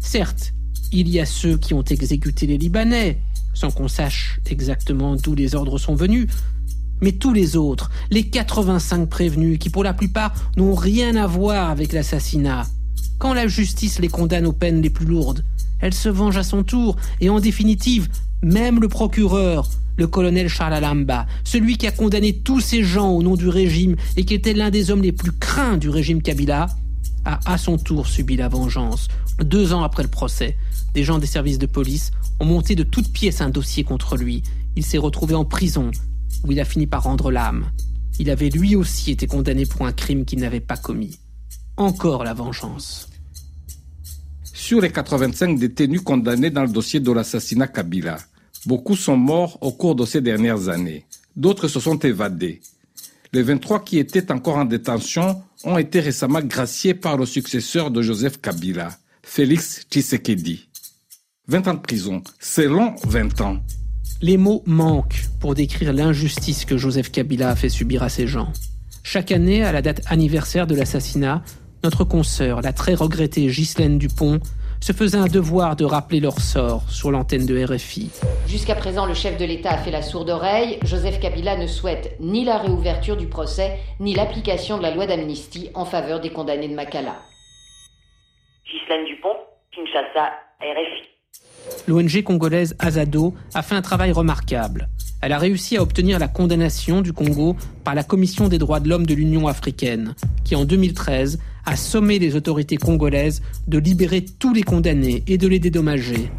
Certes, 0.00 0.52
il 0.90 1.08
y 1.08 1.20
a 1.20 1.26
ceux 1.26 1.56
qui 1.56 1.74
ont 1.74 1.84
exécuté 1.84 2.46
les 2.46 2.58
Libanais, 2.58 3.20
sans 3.54 3.70
qu'on 3.70 3.88
sache 3.88 4.40
exactement 4.46 5.14
d'où 5.14 5.34
les 5.34 5.54
ordres 5.54 5.78
sont 5.78 5.94
venus. 5.94 6.26
Mais 7.00 7.12
tous 7.12 7.32
les 7.32 7.56
autres, 7.56 7.90
les 8.10 8.28
85 8.28 9.08
prévenus, 9.08 9.58
qui 9.60 9.70
pour 9.70 9.84
la 9.84 9.94
plupart 9.94 10.34
n'ont 10.56 10.74
rien 10.74 11.14
à 11.14 11.26
voir 11.28 11.70
avec 11.70 11.92
l'assassinat, 11.92 12.66
quand 13.18 13.34
la 13.34 13.48
justice 13.48 13.98
les 13.98 14.08
condamne 14.08 14.46
aux 14.46 14.52
peines 14.52 14.80
les 14.80 14.90
plus 14.90 15.06
lourdes, 15.06 15.44
elle 15.80 15.94
se 15.94 16.08
venge 16.08 16.36
à 16.36 16.42
son 16.42 16.62
tour, 16.62 16.96
et 17.20 17.30
en 17.30 17.40
définitive, 17.40 18.08
même 18.42 18.80
le 18.80 18.88
procureur, 18.88 19.68
le 19.96 20.06
colonel 20.06 20.48
Charles 20.48 20.74
Alamba, 20.74 21.26
celui 21.44 21.76
qui 21.76 21.86
a 21.86 21.90
condamné 21.90 22.32
tous 22.32 22.60
ces 22.60 22.84
gens 22.84 23.10
au 23.10 23.22
nom 23.22 23.36
du 23.36 23.48
régime 23.48 23.96
et 24.16 24.24
qui 24.24 24.34
était 24.34 24.54
l'un 24.54 24.70
des 24.70 24.90
hommes 24.90 25.02
les 25.02 25.12
plus 25.12 25.32
craints 25.32 25.76
du 25.76 25.90
régime 25.90 26.22
Kabila, 26.22 26.68
a 27.24 27.40
à 27.44 27.58
son 27.58 27.76
tour 27.76 28.06
subi 28.06 28.36
la 28.36 28.48
vengeance. 28.48 29.08
Deux 29.42 29.72
ans 29.72 29.82
après 29.82 30.04
le 30.04 30.08
procès, 30.08 30.56
des 30.94 31.04
gens 31.04 31.18
des 31.18 31.26
services 31.26 31.58
de 31.58 31.66
police 31.66 32.12
ont 32.40 32.44
monté 32.44 32.76
de 32.76 32.84
toutes 32.84 33.12
pièces 33.12 33.40
un 33.40 33.50
dossier 33.50 33.82
contre 33.82 34.16
lui. 34.16 34.42
Il 34.76 34.84
s'est 34.84 34.98
retrouvé 34.98 35.34
en 35.34 35.44
prison, 35.44 35.90
où 36.44 36.52
il 36.52 36.60
a 36.60 36.64
fini 36.64 36.86
par 36.86 37.02
rendre 37.02 37.32
l'âme. 37.32 37.66
Il 38.20 38.30
avait 38.30 38.48
lui 38.48 38.76
aussi 38.76 39.10
été 39.10 39.26
condamné 39.26 39.66
pour 39.66 39.86
un 39.86 39.92
crime 39.92 40.24
qu'il 40.24 40.38
n'avait 40.38 40.60
pas 40.60 40.76
commis. 40.76 41.18
Encore 41.78 42.24
la 42.24 42.34
vengeance. 42.34 43.08
Sur 44.42 44.80
les 44.80 44.90
85 44.90 45.56
détenus 45.56 46.00
condamnés 46.00 46.50
dans 46.50 46.64
le 46.64 46.68
dossier 46.68 46.98
de 46.98 47.12
l'assassinat 47.12 47.68
Kabila, 47.68 48.18
beaucoup 48.66 48.96
sont 48.96 49.16
morts 49.16 49.58
au 49.60 49.70
cours 49.70 49.94
de 49.94 50.04
ces 50.04 50.20
dernières 50.20 50.68
années. 50.68 51.04
D'autres 51.36 51.68
se 51.68 51.78
sont 51.78 51.96
évadés. 52.00 52.60
Les 53.32 53.42
23 53.42 53.84
qui 53.84 53.98
étaient 53.98 54.32
encore 54.32 54.56
en 54.56 54.64
détention 54.64 55.40
ont 55.62 55.78
été 55.78 56.00
récemment 56.00 56.40
graciés 56.40 56.94
par 56.94 57.16
le 57.16 57.26
successeur 57.26 57.92
de 57.92 58.02
Joseph 58.02 58.40
Kabila, 58.40 58.88
Félix 59.22 59.86
Tshisekedi. 59.88 60.68
20 61.46 61.68
ans 61.68 61.74
de 61.74 61.78
prison, 61.78 62.22
c'est 62.40 62.66
long 62.66 62.96
20 63.04 63.40
ans. 63.40 63.58
Les 64.20 64.36
mots 64.36 64.64
manquent 64.66 65.26
pour 65.38 65.54
décrire 65.54 65.92
l'injustice 65.92 66.64
que 66.64 66.76
Joseph 66.76 67.12
Kabila 67.12 67.50
a 67.50 67.56
fait 67.56 67.68
subir 67.68 68.02
à 68.02 68.08
ces 68.08 68.26
gens. 68.26 68.52
Chaque 69.04 69.30
année, 69.30 69.62
à 69.62 69.70
la 69.70 69.80
date 69.80 70.02
anniversaire 70.08 70.66
de 70.66 70.74
l'assassinat, 70.74 71.44
notre 71.84 72.04
consoeur, 72.04 72.60
la 72.62 72.72
très 72.72 72.94
regrettée 72.94 73.46
Ghislaine 73.46 73.98
Dupont, 73.98 74.40
se 74.80 74.92
faisait 74.92 75.18
un 75.18 75.26
devoir 75.26 75.76
de 75.76 75.84
rappeler 75.84 76.20
leur 76.20 76.38
sort 76.38 76.82
sur 76.88 77.10
l'antenne 77.10 77.46
de 77.46 77.64
RFI. 77.64 78.10
Jusqu'à 78.46 78.74
présent, 78.74 79.06
le 79.06 79.14
chef 79.14 79.36
de 79.36 79.44
l'État 79.44 79.70
a 79.72 79.78
fait 79.78 79.90
la 79.90 80.02
sourde 80.02 80.30
oreille. 80.30 80.78
Joseph 80.84 81.20
Kabila 81.20 81.56
ne 81.56 81.66
souhaite 81.66 82.16
ni 82.20 82.44
la 82.44 82.58
réouverture 82.58 83.16
du 83.16 83.26
procès, 83.26 83.78
ni 84.00 84.14
l'application 84.14 84.78
de 84.78 84.82
la 84.82 84.94
loi 84.94 85.06
d'amnistie 85.06 85.70
en 85.74 85.84
faveur 85.84 86.20
des 86.20 86.30
condamnés 86.30 86.68
de 86.68 86.74
Makala. 86.74 87.16
Ghislaine 88.70 89.04
Dupont, 89.06 89.36
Kinshasa, 89.72 90.30
RFI. 90.60 91.17
L'ONG 91.86 92.22
congolaise 92.22 92.74
Azado 92.78 93.34
a 93.54 93.62
fait 93.62 93.74
un 93.74 93.82
travail 93.82 94.12
remarquable. 94.12 94.88
Elle 95.20 95.32
a 95.32 95.38
réussi 95.38 95.76
à 95.76 95.82
obtenir 95.82 96.18
la 96.18 96.28
condamnation 96.28 97.00
du 97.00 97.12
Congo 97.12 97.56
par 97.82 97.94
la 97.94 98.04
Commission 98.04 98.48
des 98.48 98.58
droits 98.58 98.78
de 98.78 98.88
l'homme 98.88 99.06
de 99.06 99.14
l'Union 99.14 99.48
africaine, 99.48 100.14
qui 100.44 100.54
en 100.54 100.64
2013 100.64 101.38
a 101.64 101.76
sommé 101.76 102.18
les 102.18 102.36
autorités 102.36 102.76
congolaises 102.76 103.42
de 103.66 103.78
libérer 103.78 104.24
tous 104.24 104.54
les 104.54 104.62
condamnés 104.62 105.24
et 105.26 105.36
de 105.36 105.48
les 105.48 105.58
dédommager. 105.58 106.30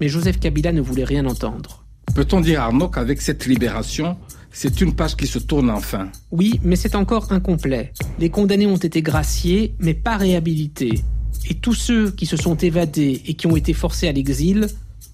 Mais 0.00 0.08
Joseph 0.08 0.38
Kabila 0.38 0.72
ne 0.72 0.80
voulait 0.80 1.04
rien 1.04 1.26
entendre. 1.26 1.84
Peut-on 2.14 2.40
dire, 2.40 2.60
Arnaud, 2.60 2.88
qu'avec 2.88 3.20
cette 3.20 3.46
libération, 3.46 4.16
c'est 4.52 4.80
une 4.80 4.94
page 4.94 5.16
qui 5.16 5.26
se 5.26 5.40
tourne 5.40 5.68
enfin 5.68 6.08
Oui, 6.30 6.60
mais 6.62 6.76
c'est 6.76 6.94
encore 6.94 7.32
incomplet. 7.32 7.92
Les 8.20 8.30
condamnés 8.30 8.66
ont 8.66 8.76
été 8.76 9.02
graciés, 9.02 9.74
mais 9.80 9.94
pas 9.94 10.16
réhabilités. 10.16 11.02
Et 11.48 11.54
tous 11.54 11.74
ceux 11.74 12.10
qui 12.10 12.26
se 12.26 12.36
sont 12.36 12.56
évadés 12.56 13.22
et 13.26 13.34
qui 13.34 13.46
ont 13.46 13.56
été 13.56 13.72
forcés 13.72 14.08
à 14.08 14.12
l'exil 14.12 14.66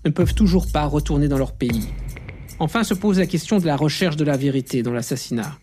ne 0.05 0.11
peuvent 0.11 0.35
toujours 0.35 0.67
pas 0.71 0.87
retourner 0.87 1.29
dans 1.29 1.39
leur 1.39 1.53
pays. 1.53 1.89
Enfin 2.59 2.85
se 2.85 2.95
pose 2.95 3.19
la 3.19 3.27
question 3.27 3.59
de 3.59 3.67
la 3.67 3.77
recherche 3.77 4.17
de 4.17 4.25
la 4.25 4.37
vérité 4.37 4.83
dans 4.83 4.93
l'assassinat. 4.93 5.59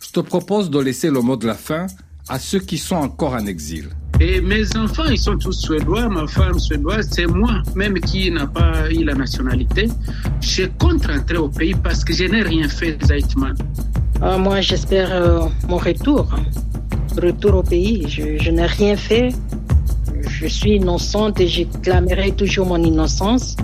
Je 0.00 0.10
te 0.10 0.20
propose 0.20 0.70
de 0.70 0.78
laisser 0.78 1.10
le 1.10 1.20
mot 1.20 1.36
de 1.36 1.46
la 1.46 1.54
fin 1.54 1.86
à 2.28 2.38
ceux 2.38 2.60
qui 2.60 2.78
sont 2.78 2.96
encore 2.96 3.34
en 3.34 3.46
exil. 3.46 3.90
Et 4.18 4.40
mes 4.40 4.76
enfants, 4.76 5.04
ils 5.04 5.18
sont 5.18 5.36
tous 5.36 5.52
suédois, 5.52 6.08
ma 6.08 6.26
femme 6.26 6.58
suédoise, 6.58 7.08
c'est 7.12 7.26
moi, 7.26 7.62
même 7.74 8.00
qui 8.00 8.30
n'a 8.30 8.46
pas 8.46 8.90
eu 8.90 9.04
la 9.04 9.14
nationalité. 9.14 9.88
Je 10.40 10.64
compte 10.78 11.04
rentrer 11.06 11.36
au 11.36 11.48
pays 11.48 11.74
parce 11.74 12.02
que 12.04 12.14
je 12.14 12.24
n'ai 12.24 12.42
rien 12.42 12.68
fait, 12.68 12.96
Zaitman. 13.04 13.54
Ah, 14.22 14.38
moi, 14.38 14.60
j'espère 14.62 15.12
euh, 15.12 15.40
mon 15.68 15.76
retour. 15.76 16.26
Retour 17.20 17.56
au 17.56 17.62
pays. 17.62 18.06
Je, 18.08 18.38
je 18.42 18.50
n'ai 18.50 18.66
rien 18.66 18.96
fait 18.96 19.28
je 20.40 20.46
suis 20.46 20.76
innocente 20.76 21.40
et 21.40 21.48
je 21.48 21.62
clamerai 21.82 22.32
toujours 22.32 22.66
mon 22.66 22.82
innocence. 22.82 23.56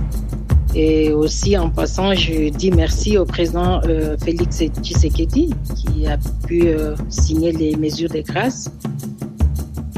Et 0.75 1.13
aussi, 1.13 1.59
en 1.59 1.69
passant, 1.69 2.15
je 2.15 2.49
dis 2.49 2.71
merci 2.71 3.19
au 3.19 3.27
président 3.27 3.83
euh, 3.85 4.17
Félix 4.25 4.63
Tshisekedi 4.81 5.51
qui 5.77 6.07
a 6.07 6.17
pu 6.47 6.69
euh, 6.69 6.95
signer 7.11 7.53
les 7.53 7.77
mesures 7.77 8.09
de 8.09 8.23
grâce. 8.23 8.71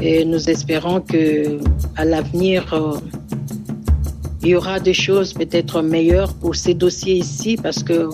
Et 0.01 0.25
nous 0.25 0.49
espérons 0.49 0.99
que 0.99 1.59
à 1.95 2.03
l'avenir, 2.03 2.73
euh, 2.73 2.97
il 4.41 4.49
y 4.49 4.55
aura 4.55 4.81
des 4.81 4.93
choses 4.93 5.33
peut-être 5.33 5.81
meilleures 5.81 6.33
pour 6.33 6.57
ces 6.57 6.73
dossiers 6.73 7.15
ici 7.15 7.55
parce 7.55 7.81
que 7.83 8.09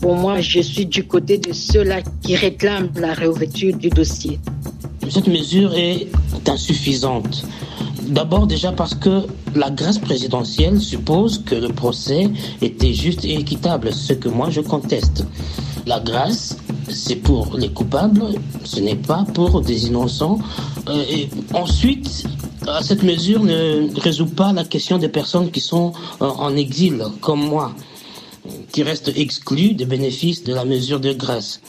pour 0.00 0.14
moi, 0.14 0.40
je 0.40 0.60
suis 0.60 0.86
du 0.86 1.04
côté 1.04 1.38
de 1.38 1.52
ceux-là 1.52 2.02
qui 2.22 2.36
réclament 2.36 2.90
la 2.94 3.14
réouverture 3.14 3.76
du 3.76 3.88
dossier. 3.90 4.38
Cette 5.08 5.26
mesure 5.26 5.74
est 5.74 6.06
insuffisante. 6.46 7.44
D'abord 8.10 8.48
déjà 8.48 8.72
parce 8.72 8.96
que 8.96 9.22
la 9.54 9.70
grâce 9.70 9.98
présidentielle 9.98 10.80
suppose 10.80 11.44
que 11.44 11.54
le 11.54 11.68
procès 11.68 12.28
était 12.60 12.92
juste 12.92 13.24
et 13.24 13.34
équitable, 13.34 13.92
ce 13.92 14.14
que 14.14 14.28
moi 14.28 14.50
je 14.50 14.60
conteste. 14.60 15.24
La 15.86 16.00
grâce, 16.00 16.56
c'est 16.88 17.14
pour 17.14 17.56
les 17.56 17.68
coupables, 17.70 18.24
ce 18.64 18.80
n'est 18.80 18.96
pas 18.96 19.24
pour 19.32 19.60
des 19.60 19.86
innocents. 19.86 20.40
Euh, 20.88 21.04
et 21.08 21.28
ensuite, 21.54 22.24
cette 22.82 23.04
mesure 23.04 23.44
ne 23.44 23.88
résout 24.00 24.26
pas 24.26 24.52
la 24.52 24.64
question 24.64 24.98
des 24.98 25.08
personnes 25.08 25.52
qui 25.52 25.60
sont 25.60 25.92
euh, 26.20 26.26
en 26.26 26.56
exil, 26.56 27.04
comme 27.20 27.46
moi, 27.46 27.72
qui 28.72 28.82
restent 28.82 29.12
exclus 29.16 29.74
des 29.74 29.86
bénéfices 29.86 30.42
de 30.42 30.52
la 30.52 30.64
mesure 30.64 30.98
de 30.98 31.12
grâce. 31.12 31.60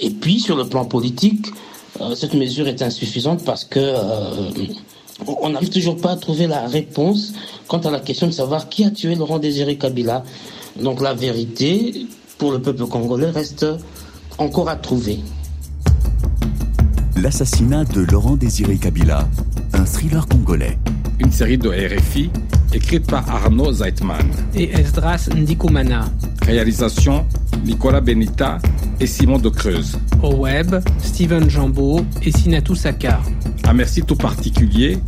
Et 0.00 0.08
puis, 0.08 0.40
sur 0.40 0.56
le 0.56 0.64
plan 0.64 0.86
politique, 0.86 1.48
euh, 2.00 2.14
cette 2.14 2.32
mesure 2.32 2.66
est 2.66 2.80
insuffisante 2.80 3.44
parce 3.44 3.64
que 3.64 3.78
on 5.26 5.50
n'arrive 5.50 5.70
toujours 5.70 5.96
pas 5.96 6.12
à 6.12 6.16
trouver 6.16 6.46
la 6.46 6.66
réponse 6.66 7.32
quant 7.68 7.78
à 7.78 7.90
la 7.90 8.00
question 8.00 8.26
de 8.26 8.32
savoir 8.32 8.68
qui 8.68 8.84
a 8.84 8.90
tué 8.90 9.14
Laurent 9.14 9.38
Désiré 9.38 9.76
Kabila. 9.76 10.22
Donc 10.82 11.00
la 11.00 11.14
vérité 11.14 12.06
pour 12.38 12.52
le 12.52 12.60
peuple 12.60 12.84
congolais 12.86 13.30
reste 13.30 13.66
encore 14.38 14.68
à 14.68 14.76
trouver. 14.76 15.20
L'assassinat 17.16 17.84
de 17.84 18.02
Laurent 18.02 18.36
Désiré 18.36 18.76
Kabila, 18.76 19.26
un 19.72 19.84
thriller 19.84 20.26
congolais. 20.28 20.78
Une 21.18 21.32
série 21.32 21.56
de 21.56 21.70
RFI 21.70 22.30
écrite 22.74 23.06
par 23.06 23.28
Arnaud 23.30 23.72
Zeitman 23.72 24.30
et 24.54 24.70
Esdras 24.70 25.30
Ndikumana. 25.34 26.04
Réalisation 26.42 27.24
Nicolas 27.64 28.02
Benita 28.02 28.58
et 29.00 29.06
Simon 29.06 29.38
de 29.38 29.48
Creuse. 29.48 29.98
Au 30.22 30.34
web, 30.34 30.76
Steven 31.02 31.48
Jambeau 31.48 32.02
et 32.22 32.30
Sinatou 32.30 32.74
Saka. 32.74 33.20
Un 33.66 33.72
merci 33.72 34.02
tout 34.02 34.14
particulier 34.14 34.98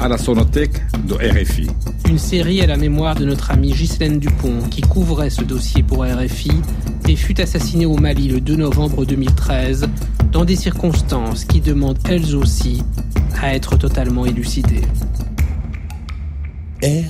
à 0.00 0.08
la 0.08 0.18
sonothèque 0.18 0.82
de 1.06 1.14
RFI. 1.14 1.68
Une 2.08 2.18
série 2.18 2.60
à 2.60 2.66
la 2.66 2.76
mémoire 2.76 3.14
de 3.14 3.24
notre 3.24 3.52
amie 3.52 3.70
Ghislaine 3.70 4.18
Dupont 4.18 4.60
qui 4.70 4.80
couvrait 4.80 5.30
ce 5.30 5.42
dossier 5.42 5.84
pour 5.84 6.04
RFI 6.04 6.50
et 7.08 7.14
fut 7.14 7.40
assassinée 7.40 7.86
au 7.86 7.96
Mali 7.96 8.28
le 8.28 8.40
2 8.40 8.56
novembre 8.56 9.04
2013 9.04 9.88
dans 10.32 10.44
des 10.44 10.56
circonstances 10.56 11.44
qui 11.44 11.60
demandent 11.60 11.98
elles 12.08 12.34
aussi 12.34 12.82
à 13.40 13.54
être 13.54 13.78
totalement 13.78 14.26
élucidées. 14.26 14.82
RFI. 16.82 17.06